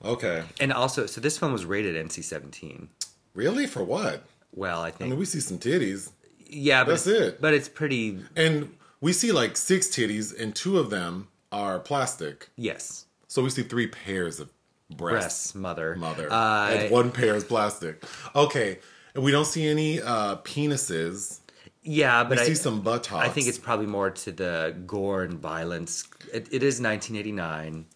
[0.02, 0.44] Okay.
[0.60, 2.88] And also, so this film was rated NC-17.
[3.34, 3.66] Really?
[3.66, 4.24] For what?
[4.54, 5.08] Well, I think.
[5.08, 6.10] I mean, we see some titties,
[6.46, 7.40] yeah, but that's it.
[7.40, 12.48] But it's pretty and we see like six titties, and two of them are plastic.
[12.56, 13.04] yes.
[13.28, 14.50] So we see three pairs of
[14.90, 15.52] breasts.
[15.52, 16.32] Breasts, mother, Mother.
[16.32, 18.02] Uh, and one pair is plastic.
[18.34, 18.78] Okay.
[19.14, 21.40] And we don't see any uh, penises.
[21.82, 23.26] yeah, but We I see some buttocks.
[23.26, 26.04] I think it's probably more to the gore and violence.
[26.32, 27.86] It, it is 1989.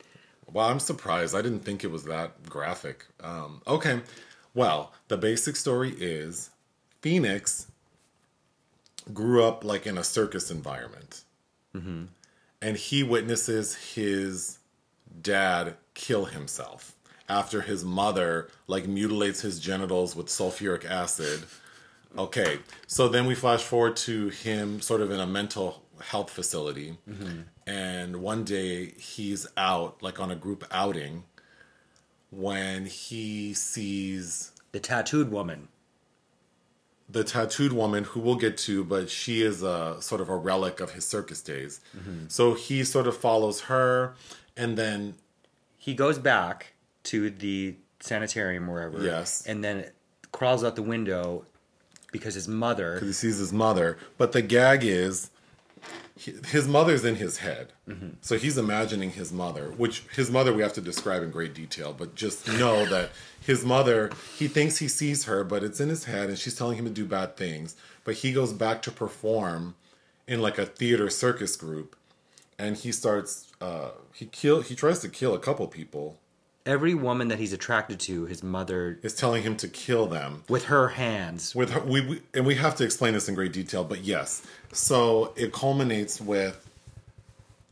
[0.53, 1.35] Well, I'm surprised.
[1.35, 3.07] I didn't think it was that graphic.
[3.21, 4.01] Um, okay.
[4.55, 6.51] Well, the basic story is
[7.01, 7.67] Phoenix
[9.13, 11.23] grew up like in a circus environment.
[11.75, 14.59] And he witnesses his
[15.21, 16.95] dad kill himself
[17.29, 21.45] after his mother like mutilates his genitals with sulfuric acid.
[22.19, 22.59] Okay.
[22.87, 26.99] So then we flash forward to him sort of in a mental health facility.
[27.09, 27.41] Mm-hmm.
[27.67, 31.25] And one day he's out, like on a group outing,
[32.31, 35.69] when he sees The tattooed woman.
[37.09, 40.81] the tattooed woman who we'll get to, but she is a sort of a relic
[40.81, 41.81] of his circus days.
[41.97, 42.27] Mm-hmm.
[42.29, 44.15] So he sort of follows her,
[44.57, 45.15] and then
[45.85, 46.73] He goes back
[47.03, 49.05] to the sanitarium wherever.
[49.05, 49.45] Yes.
[49.47, 49.85] And then
[50.33, 51.45] crawls out the window
[52.11, 52.95] because his mother.
[52.95, 53.99] Because he sees his mother.
[54.17, 55.29] But the gag is
[56.17, 57.75] his mother's in his head.
[57.87, 58.09] Mm-hmm.
[58.23, 61.93] So he's imagining his mother, which his mother we have to describe in great detail,
[61.93, 66.05] but just know that his mother, he thinks he sees her, but it's in his
[66.05, 67.77] head and she's telling him to do bad things.
[68.05, 69.75] But he goes back to perform
[70.27, 71.95] in like a theater circus group
[72.59, 76.19] and he starts uh he kill he tries to kill a couple people.
[76.67, 80.45] Every woman that he's attracted to, his mother, Is telling him to kill them.
[80.49, 81.55] with her hands.
[81.55, 84.43] with her, we, we and we have to explain this in great detail but yes
[84.73, 86.67] so it culminates with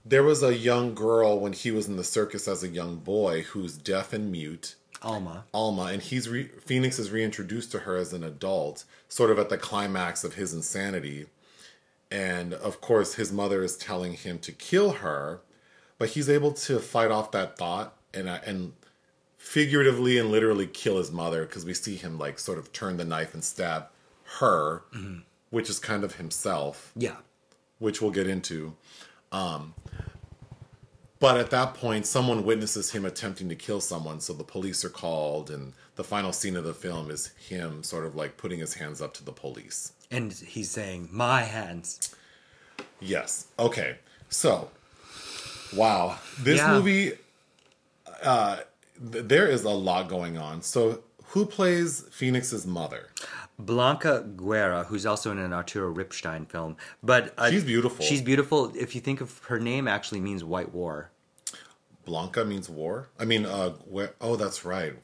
[0.05, 3.43] there was a young girl when he was in the circus as a young boy
[3.43, 5.45] who's deaf and mute Alma.
[5.55, 9.49] alma and he's re, phoenix is reintroduced to her as an adult sort of at
[9.49, 11.27] the climax of his insanity
[12.11, 15.41] and of course his mother is telling him to kill her
[16.03, 18.73] but he's able to fight off that thought and uh, and
[19.39, 23.05] figuratively and literally kill his mother because we see him like sort of turn the
[23.05, 23.87] knife and stab
[24.41, 24.83] her
[25.51, 27.19] which is kind of himself Yeah.
[27.79, 28.75] which we'll get into
[29.31, 29.75] um
[31.21, 34.91] but at that point someone witnesses him attempting to kill someone so the police are
[35.05, 38.75] called and the final scene of the film is him sort of like putting his
[38.75, 42.15] hands up to the police And he's saying, My hands.
[43.01, 43.47] Yes.
[43.57, 43.99] Okay.
[44.29, 44.71] So,
[45.75, 46.73] wow, this Yeah.
[46.73, 47.13] movie,
[48.23, 48.59] uh,
[49.13, 50.63] th- there is a lot going on.
[50.63, 53.09] So, who plays Phoenix's mother?
[53.59, 56.77] Blanca Guerra, who's also in an Arturo Ripstein film.
[57.03, 58.05] But uh, She's beautiful.
[58.05, 58.73] She's beautiful.
[58.77, 61.11] If you think of her name, actually means white war.
[62.05, 63.09] Blanca means war.
[63.21, 64.95] I mean, uh, where, oh, that's right,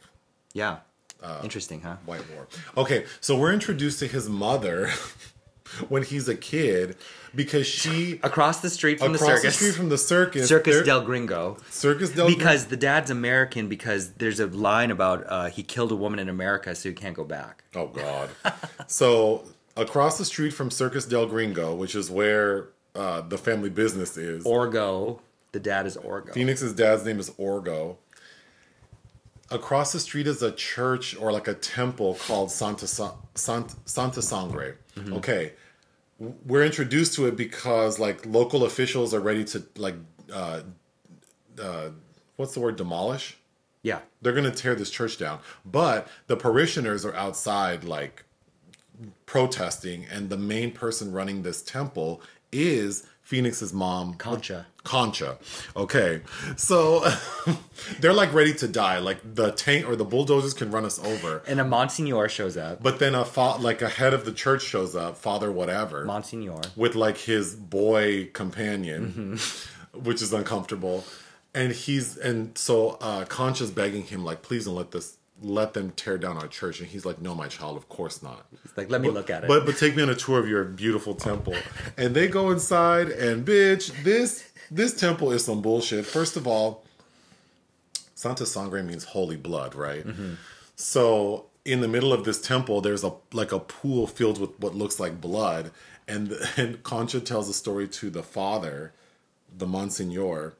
[0.53, 0.79] Yeah.
[1.23, 1.97] Uh, Interesting, huh?
[2.07, 2.47] white war.
[2.77, 4.89] Okay, so we're introduced to his mother
[5.89, 6.97] when he's a kid
[7.35, 9.57] because she Across the street from across the the, circus.
[9.57, 11.57] street from the circus, Circus del Gringo.
[11.71, 15.97] Circus del Because the dad's American because there's a line about uh, he killed a
[15.97, 17.64] woman in America so he can't go back.
[17.75, 18.31] Oh God.
[18.87, 19.45] so
[19.77, 24.45] across the street from Circus del Gringo, which is where uh, the family business is.
[24.45, 25.21] Orgo.
[25.53, 26.33] The dad is Orgo.
[26.35, 27.97] Phoenix's dad's name is Orgo.
[29.51, 34.21] Across the street is a church or like a temple called Santa Sa- Sant- Santa
[34.21, 34.77] Sangre.
[35.15, 35.53] Okay,
[36.19, 39.95] we're introduced to it because like local officials are ready to like
[40.33, 40.61] uh,
[41.63, 41.89] uh,
[42.37, 43.37] what's the word demolish.
[43.83, 44.01] Yeah.
[44.21, 48.25] They're gonna tear this church down, but the parishioners are outside like
[49.25, 52.21] protesting, and the main person running this temple
[52.53, 54.67] is Phoenix's mom, Concha.
[54.89, 55.36] Concha.
[55.76, 56.22] Okay.
[56.57, 57.05] So
[58.01, 58.99] they're like ready to die.
[58.99, 61.43] Like the tank or the bulldozers can run us over.
[61.47, 62.82] And a Monsignor shows up.
[62.82, 66.61] But then a fa- like a head of the church shows up, father whatever, Monsignor.
[66.76, 70.01] with like his boy companion, Mm-hmm.
[70.09, 71.05] which is uncomfortable.
[71.55, 75.93] And he's and so uh Concha's begging him like please don't let this let them
[75.93, 78.91] tear down our church and he's like no my child of course not He's like,
[78.91, 79.49] let me look at it.
[79.49, 81.55] but but take me on a tour of your beautiful temple.
[81.97, 86.07] And they go inside and bitch, this this temple is some bullshit.
[86.07, 86.85] First of all,
[88.14, 90.07] Santa Sangre means holy blood, right?
[90.07, 90.35] Mm-hmm.
[90.77, 94.75] So in the middle of this temple, there's a like a pool filled with what
[94.75, 95.71] looks like blood,
[96.07, 98.93] and and Concha tells a story to the father,
[99.57, 100.55] the Monsignor,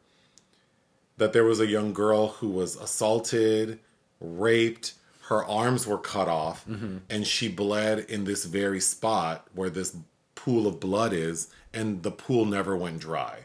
[1.17, 3.79] that there was a young girl who was assaulted,
[4.21, 4.95] raped,
[5.29, 6.99] her arms were cut off, mm-hmm.
[7.11, 9.97] and she bled in this very spot where this
[10.35, 13.41] pool of blood is, and the pool never went dry.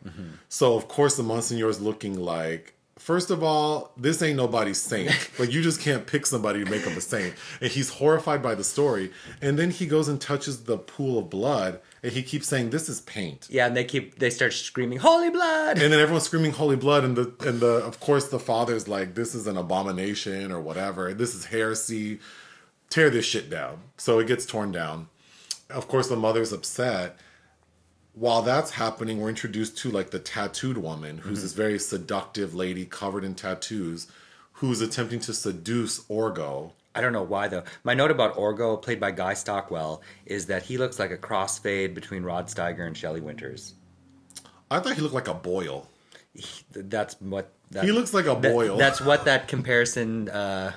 [0.49, 5.11] So of course the Monsignor is looking like First of all, this ain't nobody's saint.
[5.39, 7.33] like you just can't pick somebody to make them a saint.
[7.59, 9.11] And he's horrified by the story.
[9.41, 12.87] And then he goes and touches the pool of blood, and he keeps saying, "This
[12.89, 16.51] is paint." yeah, and they keep they start screaming, "Holy blood!" and then everyone's screaming
[16.51, 20.51] holy blood and the and the of course the father's like this is an abomination
[20.51, 22.19] or whatever this is heresy
[22.89, 25.07] tear this shit down so it gets torn down
[25.69, 27.17] of course the mother's upset
[28.13, 32.85] while that's happening we're introduced to like the tattooed woman who's this very seductive lady
[32.85, 34.07] covered in tattoos
[34.53, 37.63] who's attempting to seduce orgo I don't know why though.
[37.83, 41.95] My note about Orgo, played by Guy Stockwell, is that he looks like a crossfade
[41.95, 43.73] between Rod Steiger and Shelley Winters.
[44.69, 45.89] i thought he looked like a boil
[46.71, 50.73] That's what that, he looks like a that- boil that's what that comparison uh,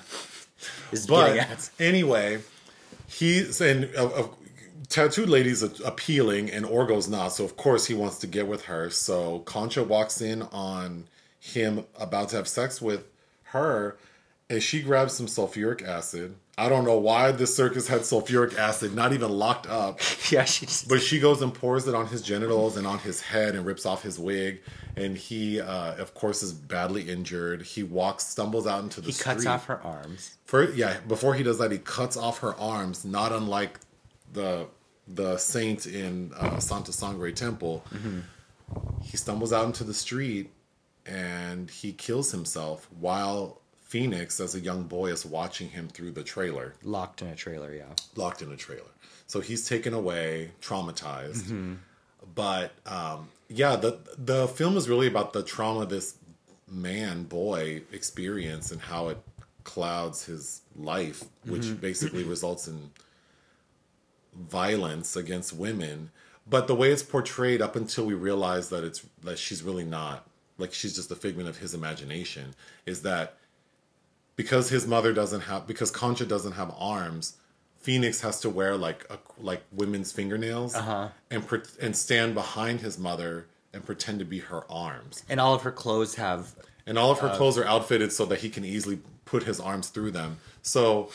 [0.90, 1.70] is But getting at.
[1.78, 2.40] anyway,
[3.06, 4.28] he's and uh, uh,
[4.88, 7.28] tattooed lady's appealing, and Orgo's not.
[7.28, 8.90] So of course he wants to get with her.
[8.90, 11.06] So Concha walks in on
[11.40, 13.04] him about to have sex with
[13.44, 13.96] her,
[14.50, 16.36] and she grabs some sulfuric acid.
[16.58, 20.00] I don't know why the circus had sulfuric acid, not even locked up.
[20.30, 23.54] Yeah, she's But she goes and pours it on his genitals and on his head
[23.54, 24.60] and rips off his wig.
[24.96, 27.62] And he, uh, of course, is badly injured.
[27.62, 29.24] He walks, stumbles out into the he street.
[29.34, 30.36] cuts off her arms.
[30.46, 33.04] For yeah, before he does that, he cuts off her arms.
[33.04, 33.78] Not unlike
[34.32, 34.66] the
[35.08, 37.84] the saint in uh, Santa Sangre Temple.
[39.02, 40.50] He stumbles out into the street
[41.06, 46.24] and he kills himself while Phoenix, as a young boy, is watching him through the
[46.24, 47.84] trailer, Locked in a trailer, yeah.
[48.16, 48.90] locked in a trailer.
[49.28, 51.76] So he's taken away, traumatized.
[52.34, 56.16] But um, yeah, the the film is really about the trauma this
[56.68, 59.18] man boy experience and how it
[59.62, 62.90] clouds his life, which basically results in
[64.38, 66.10] violence against women.
[66.48, 70.26] But the way it's portrayed up until we realize that it's that she's really not
[70.58, 72.54] like she's just a figment of his imagination
[72.86, 73.36] is that
[74.36, 77.36] because his mother doesn't have because Concha doesn't have arms,
[77.80, 81.08] Phoenix has to wear like a, like women's fingernails Uh-huh.
[81.30, 85.24] and pre- and stand behind his mother and pretend to be her arms.
[85.28, 86.54] And all of her clothes have
[86.86, 89.88] And all of her clothes are outfitted so that he can easily put his arms
[89.88, 90.38] through them.
[90.62, 91.10] So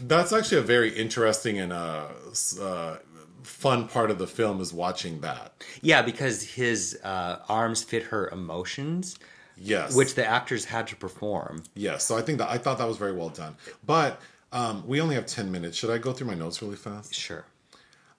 [0.00, 2.06] that's actually a very interesting and uh,
[2.60, 2.96] uh,
[3.42, 5.52] fun part of the film is watching that.
[5.82, 9.18] yeah, because his uh, arms fit her emotions,
[9.56, 11.62] Yes, which the actors had to perform.
[11.74, 12.04] yes.
[12.04, 13.54] So I think that I thought that was very well done.
[13.86, 14.20] But
[14.52, 15.76] um, we only have ten minutes.
[15.76, 17.14] Should I go through my notes really fast?
[17.14, 17.44] Sure.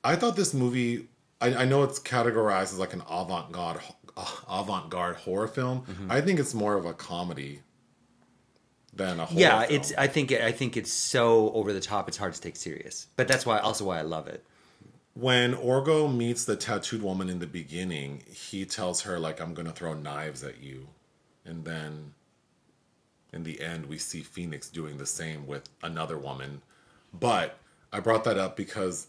[0.04, 1.08] I thought this movie.
[1.42, 3.80] I, I know it's categorized as like an avant-garde
[4.16, 5.82] uh, avant-garde horror film.
[5.82, 6.10] Mm-hmm.
[6.12, 7.60] I think it's more of a comedy
[8.96, 9.40] than a horror.
[9.40, 9.76] yeah, film.
[9.76, 9.94] it's.
[9.98, 10.32] I think.
[10.32, 12.08] I think it's so over the top.
[12.08, 13.08] It's hard to take serious.
[13.16, 14.44] But that's why also why I love it.
[15.14, 19.68] when Orgo meets the tattooed woman in the beginning, he tells her like I'm going
[19.68, 20.88] to throw knives at you.
[21.46, 22.14] And then
[23.32, 26.62] in the end we see Phoenix doing the same with another woman.
[27.14, 27.58] But
[27.94, 29.08] I brought that up because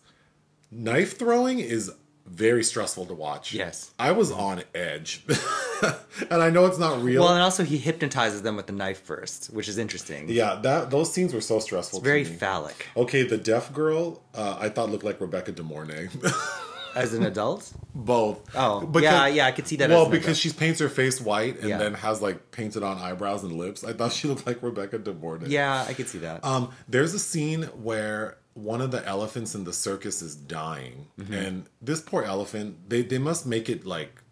[0.71, 1.93] knife throwing is
[2.25, 3.53] very stressful to watch.
[3.53, 3.93] Yes.
[3.99, 5.25] I was on edge.
[6.31, 7.23] and I know it's not real.
[7.23, 10.29] Well, and also he hypnotizes them with the knife first, which is interesting.
[10.29, 12.01] yeah, that those scenes were so stressful.
[12.01, 12.37] Very to me.
[12.37, 12.87] phallic.
[12.97, 16.09] Okay, the deaf girl, uh, I thought looked like Rebecca De Mornay.
[16.95, 17.71] As an adult?
[17.95, 18.41] Both.
[18.57, 20.37] Oh, yeah, yeah, I could see that Well, because adult.
[20.39, 21.77] she paints her face white and Yeah.
[21.77, 23.85] then has like painted on eyebrows and lips.
[23.85, 25.49] I thought she looked like Rebecca De Mornay.
[25.51, 26.43] Yeah, I could see that.
[26.43, 31.35] Um, there's a scene where one of the elephants in the circus is dying, Mm-hmm.
[31.35, 34.23] and this poor elephant, they they must make it like,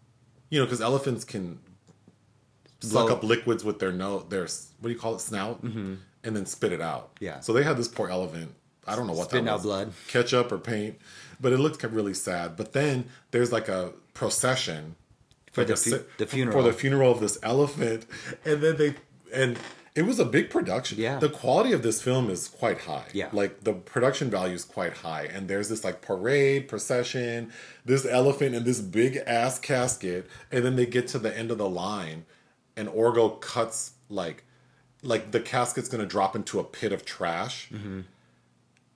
[0.49, 1.59] you know, because elephants can
[2.81, 6.45] suck up liquids with their nose, their what do you call it, snout, and then
[6.45, 7.15] spit it out.
[7.15, 7.25] Mm-hmm.
[7.25, 7.39] Yeah.
[7.39, 8.53] So they had this poor elephant.
[8.87, 9.93] I don't know what Spitting that out blood.
[10.07, 10.97] ketchup or paint,
[11.41, 12.55] but it looked really sad.
[12.55, 14.95] But then there's like a procession
[15.53, 16.57] For like the fu- the funeral.
[16.57, 18.05] for the funeral of this elephant,
[18.45, 18.93] and then they
[19.33, 19.57] and
[19.95, 20.97] it was a big production.
[20.99, 21.19] Yeah.
[21.19, 23.05] the quality of this film is quite high.
[23.13, 23.29] Yeah.
[23.31, 27.51] like the production value is quite high, and there's this like parade procession,
[27.85, 31.57] this elephant in this big ass casket, and then they get to the end of
[31.57, 32.25] the line,
[32.75, 34.43] and Orgo cuts like
[35.01, 37.69] like the casket's gonna drop into a pit of trash.
[37.71, 38.01] Mm-hmm.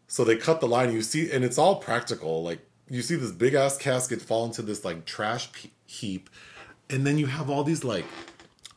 [0.08, 0.92] So they cut the line.
[0.92, 2.44] You see, and it's all practical.
[2.44, 6.30] Like you see this big ass casket fall into this like trash pe- heap,
[6.90, 8.06] and then you have all these like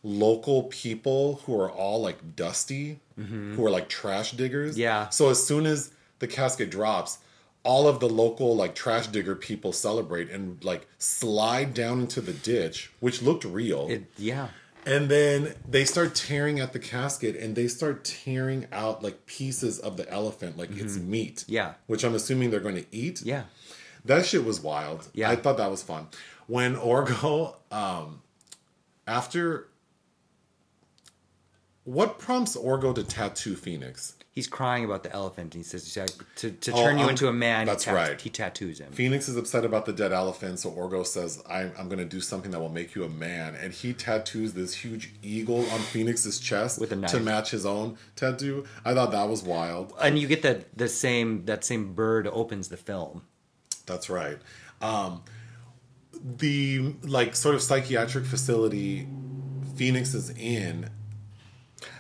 [0.02, 4.76] local people who are all like dusty, who are like trash diggers.
[4.76, 5.08] Yeah.
[5.10, 7.18] So as soon as the casket drops,
[7.62, 12.32] all of the local like trash digger people celebrate and like slide down into the
[12.32, 13.86] ditch, which looked real.
[13.88, 14.48] It, yeah.
[14.84, 19.78] And then they start tearing at the casket and they start tearing out like pieces
[19.78, 21.36] of the elephant, like it's meat.
[21.36, 21.52] Mm-hmm.
[21.52, 21.74] Yeah.
[21.86, 23.22] Which I'm assuming they're going to eat.
[23.22, 23.44] Yeah.
[24.04, 25.08] That shit was wild.
[25.14, 25.30] Yeah.
[25.30, 26.08] I thought that was fun.
[26.48, 28.22] When Orgo, um,
[29.06, 29.68] after.
[31.84, 34.14] What prompts Orgo to tattoo Phoenix?
[34.30, 35.54] He's crying about the elephant.
[35.54, 35.92] And he says
[36.36, 37.66] to, to Oh, turn you um, into a man.
[37.66, 38.20] that's he tat- right.
[38.20, 38.90] He tattoos him.
[38.92, 42.20] Phoenix is upset about the dead elephant, so Orgo says, I'm, I'm going to do
[42.20, 43.54] something that will make you a man.
[43.56, 47.10] And he tattoos this huge eagle on Phoenix's chest With a knife.
[47.10, 48.64] to match his own tattoo.
[48.86, 49.92] I thought that was wild.
[50.00, 53.22] and you get that the same that same bird opens the film.
[53.84, 54.38] That's right.
[54.80, 55.24] Um,
[56.38, 59.06] the like sort of psychiatric facility
[59.76, 60.88] Phoenix is in.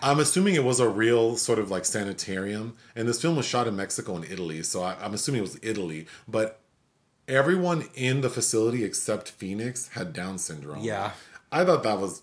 [0.02, 3.66] I'm assuming it was a real sort of like sanitarium, and this film was shot
[3.68, 6.06] in Mexico and Italy, so I, I'm assuming it was Italy.
[6.26, 6.60] But
[7.28, 10.82] everyone in the facility except Phoenix had Down syndrome.
[10.82, 11.12] Yeah.
[11.50, 12.22] I thought that was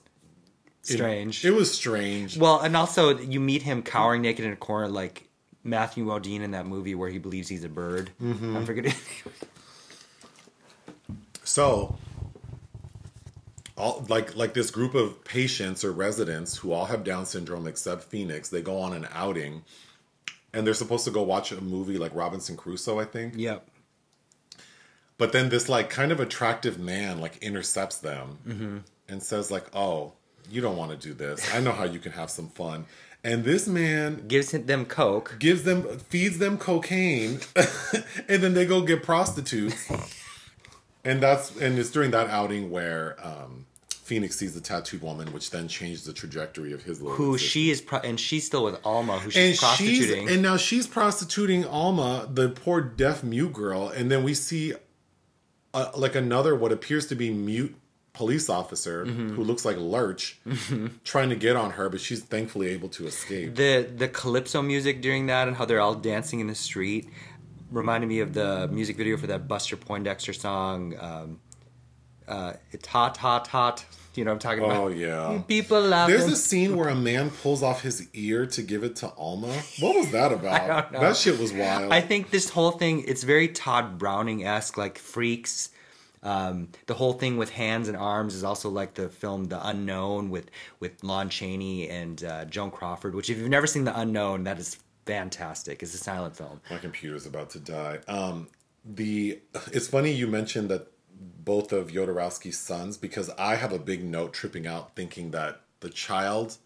[0.81, 1.45] Strange.
[1.45, 2.37] It, was strange.
[2.37, 5.27] well, and also you meet him cowering naked in a corner like
[5.63, 8.11] Matthew Modine in that movie where he believes he's a bird.
[8.21, 8.57] Mm-hmm.
[8.57, 8.93] I'm forgetting.
[11.43, 11.97] So,
[13.79, 18.03] all like like this group of patients or residents who all have Down syndrome except
[18.03, 19.63] Phoenix, they go on an outing,
[20.53, 23.33] and they're supposed to go watch a movie like Robinson Crusoe, I think.
[23.37, 23.67] yep.
[25.17, 30.13] But then this like kind of attractive man like intercepts them and says like, "Oh,
[30.49, 31.53] you don't want to do this.
[31.53, 32.85] I know how you can have some fun."
[33.21, 35.35] And this man Gives them coke.
[35.39, 37.41] gives them feeds them cocaine
[38.29, 39.91] and then they go get prostitutes
[41.03, 43.65] and that's and it's during that outing where um
[44.09, 47.51] phoenix sees the tattooed woman which then changed the trajectory of his little Who existence.
[47.51, 50.23] she is, pro- and she's still with Alma, who and she's prostituting.
[50.27, 54.73] she's and now she's prostituting alma the poor deaf mute girl and then we see
[55.73, 57.75] uh, like another what appears to be mute
[58.13, 59.35] police officer Mm-hmm.
[59.35, 60.39] who looks like lurch
[61.03, 65.01] trying to get on her but she's thankfully able to escape the the calypso music
[65.01, 67.07] during that and how they're all dancing in the street
[67.71, 70.95] reminded me of the music video for that Buster Poindexter song.
[70.99, 71.39] Um,
[72.29, 73.85] uh, it's hot, hot, hot.
[74.15, 74.83] You know what I'm talking about?
[74.83, 76.15] oh yeah People laughing.
[76.17, 79.53] There's a scene where a man pulls off his ear to give it to Alma.
[79.79, 80.67] What was that about?
[80.67, 80.99] don't know.
[81.07, 81.93] That shit was wild.
[81.93, 85.69] I think this whole thing it's very Tod Browning esque, like freaks.
[86.21, 90.29] Um, the whole thing with hands and arms is also like the film The Unknown
[90.29, 90.49] with
[90.81, 93.15] with Lon Chaney and uh, Joan Crawford.
[93.15, 95.81] Which, if you've never seen The Unknown, that is fantastic.
[95.81, 96.59] It's a silent film.
[96.69, 97.99] My computer's about to die.
[98.07, 98.47] Um,
[98.83, 99.39] the
[99.71, 100.91] it's funny you mentioned that
[101.49, 105.89] both of Jodorowsky's sons because I have a big note tripping out thinking that the
[105.89, 106.57] child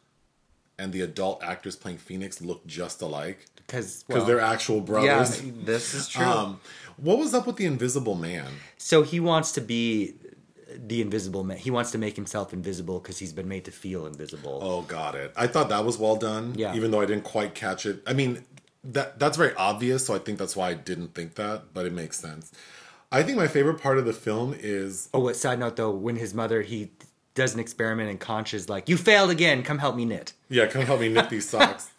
[0.77, 5.41] and the adult actors playing Phoenix look just alike Because because they're actual brothers.
[5.41, 6.25] yeah, this is true.
[6.25, 6.59] Um,
[6.97, 8.51] what was up with the Invisible Man?
[8.77, 10.15] So he wants to be
[10.75, 11.57] the invisible man.
[11.57, 14.59] He wants to make himself invisible because he's been made to feel invisible.
[14.61, 15.31] Oh, got it.
[15.37, 16.55] I thought that was well done.
[16.57, 16.75] Yeah.
[16.75, 18.03] Even though I didn't quite catch it.
[18.05, 18.43] I mean,
[18.83, 21.93] that that's very obvious, so I think that's why I didn't think that, but it
[21.93, 22.51] makes sense.
[23.13, 25.91] I think my favorite part of the film is Oh, what side note though?
[25.91, 26.91] When his mother he
[27.35, 29.63] does an experiment and Conch is like, "You failed again.
[29.63, 31.89] Come help me knit." yeah, come help me knit these socks.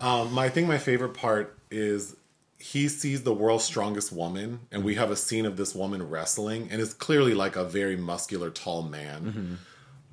[0.00, 2.16] um, my I think my favorite part is
[2.58, 6.68] he sees the world's strongest woman, and we have a scene of this woman wrestling,
[6.70, 9.58] and it's clearly like a very muscular, tall man.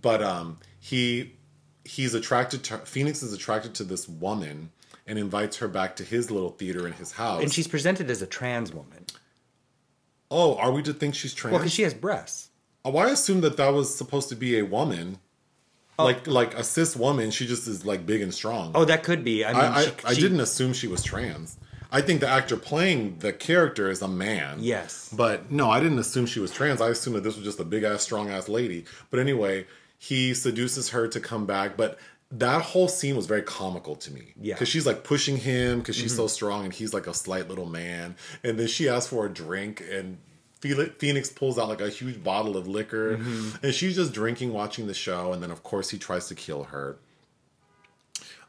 [0.01, 1.33] but um, he
[1.85, 4.71] he's attracted to Phoenix is attracted to this woman
[5.07, 7.41] and invites her back to his little theater in his house.
[7.41, 9.05] And she's presented as a trans woman.
[10.31, 11.51] Oh, are we to think she's trans?
[11.51, 12.49] Well, because she has breasts.
[12.83, 15.19] Oh, I assumed that that was supposed to be a woman,
[15.99, 16.05] Oh.
[16.05, 17.29] like like a cis woman.
[17.29, 18.71] She just is like big and strong.
[18.73, 19.45] Oh, that could be.
[19.45, 21.57] I mean, I, I, she, I didn't assume she was trans.
[21.91, 24.59] I think the actor playing the character is a man.
[24.61, 25.13] Yes.
[25.15, 26.79] But no, I didn't assume she was trans.
[26.79, 28.85] I assumed that this was just a big ass, strong ass lady.
[29.09, 29.67] But anyway,
[29.99, 31.75] he seduces her to come back.
[31.75, 31.99] But
[32.33, 34.33] that whole scene was very comical to me.
[34.39, 34.53] Yeah.
[34.55, 37.65] Because she's like pushing him because she's so strong and he's like a slight little
[37.65, 38.15] man.
[38.43, 40.17] And then she asks for a drink and
[40.61, 43.15] Phoenix pulls out like a huge bottle of liquor
[43.61, 45.33] and she's just drinking, watching the show.
[45.33, 46.97] And then, of course, he tries to kill her.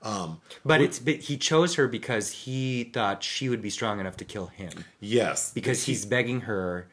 [0.03, 4.16] Um, But it's but he chose her because he thought she would be strong enough
[4.16, 5.53] to kill him Yes.
[5.55, 6.89] because he's begging her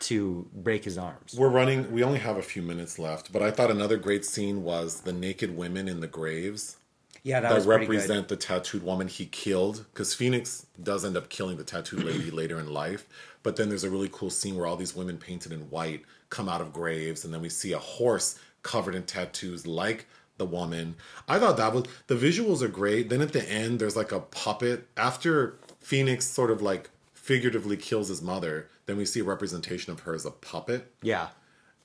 [0.00, 1.34] to break his arms.
[1.36, 1.90] We're running.
[1.92, 5.12] We only have a few minutes left, but I thought another great scene was the
[5.12, 6.76] naked women in the graves
[7.22, 9.86] Yeah, that, that, represent the tattooed woman he killed.
[9.92, 13.06] Because Phoenix does end up killing the tattooed lady later in life,
[13.42, 16.48] but then there's a really cool scene where all these women painted in white come
[16.48, 20.06] out of graves, and then we see a horse covered in tattoos like
[20.40, 20.96] the woman.
[21.28, 23.10] I thought that was the visuals are great.
[23.10, 28.08] Then at the end, there's like a puppet after Phoenix sort of like figuratively kills
[28.08, 28.68] his mother.
[28.90, 30.92] Then we see a representation of her as a puppet.
[31.00, 31.28] Yeah,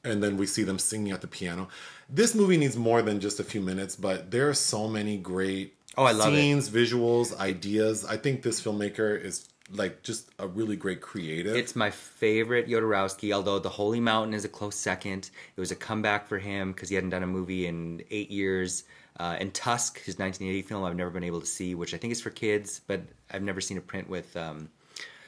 [0.04, 1.68] and then we see them singing at the piano.
[2.10, 5.76] This movie needs more than just a few minutes, but there are so many great
[5.98, 6.38] Oh, I love it.
[6.38, 8.04] scenes, visuals, ideas.
[8.06, 11.56] I think this filmmaker is like just a really great creative.
[11.56, 13.32] it's my favorite Jodorowsky.
[13.32, 15.30] Although The Holy Mountain is a close second.
[15.56, 18.84] It was a comeback for him because he hadn't done a movie in eight years.
[19.20, 22.12] Uh, and Tusk, his 1980 film, I've never been able to see, which I think
[22.12, 23.02] is for kids, but
[23.32, 24.70] I've never seen a print with um,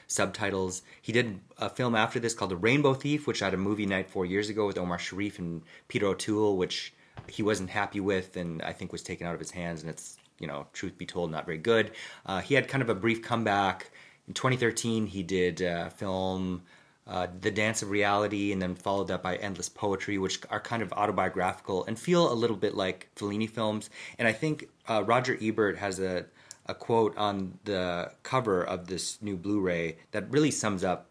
[0.08, 0.82] subtitles.
[1.00, 4.10] He did a film after this called The Rainbow Thief, which had a movie night
[4.10, 6.92] four years ago with Omar Sharif and Peter O'Toole, which
[7.28, 9.82] he wasn't happy with and I think was taken out of his hands.
[9.82, 11.92] And it's, you know, truth be told, not very good.
[12.26, 13.90] Uh, he had kind of a brief comeback.
[14.26, 16.62] In 2013, he did a film.
[17.06, 20.82] Uh, the Dance of Reality, and then followed up by Endless Poetry, which are kind
[20.82, 23.88] of autobiographical and feel a little bit like Fellini films.
[24.18, 26.26] And I think uh, Roger Ebert has a,
[26.68, 31.10] a quote on the cover of this new Blu-ray that really sums up,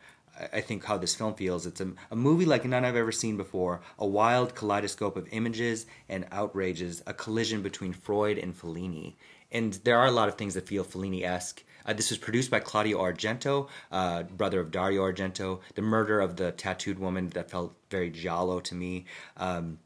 [0.54, 1.66] I- think, how this film feels.
[1.66, 5.88] It's a, a movie like none I've ever seen before, a wild kaleidoscope of images
[6.08, 9.16] and outrages, a collision between Freud and Fellini.
[9.52, 11.64] And there are a lot of things that feel Fellini-esque.
[11.86, 15.62] Uh, this was produced by Claudio Argento, uh, brother of Dario Argento.
[15.76, 19.06] The murder of the tattooed woman that felt very giallo to me.
[19.38, 19.80] Um,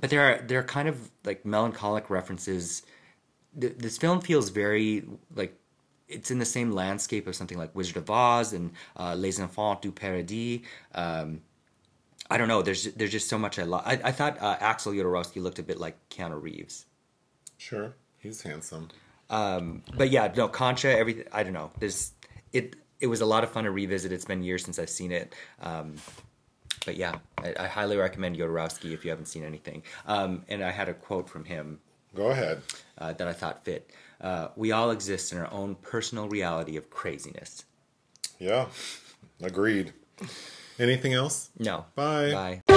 [0.00, 2.82] but there are there are kind of like melancholic references.
[3.60, 5.04] Th- this film feels very
[5.34, 5.58] like
[6.08, 9.80] it's in the same landscape of something like Wizard of Oz and uh, Les Enfants
[9.80, 10.62] du Paradis.
[10.94, 11.42] Um,
[12.30, 12.62] I don't know.
[12.62, 13.82] There's there's just so much I love.
[13.84, 16.86] I, I thought uh, Axel Jodorowsky looked a bit like Keanu Reeves.
[17.56, 18.88] sure, he's handsome.
[19.30, 20.96] Um, but yeah, no Concha.
[20.96, 21.24] Everything.
[21.32, 21.70] I don't know.
[21.78, 22.12] There's
[22.52, 22.76] it.
[23.00, 24.12] It was a lot of fun to revisit.
[24.12, 25.34] It's been years since I've seen it.
[25.60, 25.96] Um,
[26.84, 29.82] but yeah, I, I highly recommend Jodorowsky if you haven't seen anything.
[30.06, 31.80] Um, and I had a quote from him
[32.16, 32.62] Go ahead.
[32.96, 33.90] Uh, that I thought fit.
[34.20, 37.66] Uh, we all exist in our own personal reality of craziness.
[38.38, 38.66] Yeah,
[39.42, 39.92] agreed.
[40.78, 41.50] Anything else?
[41.58, 41.84] No.
[41.94, 42.60] Bye.
[42.66, 42.72] Bye.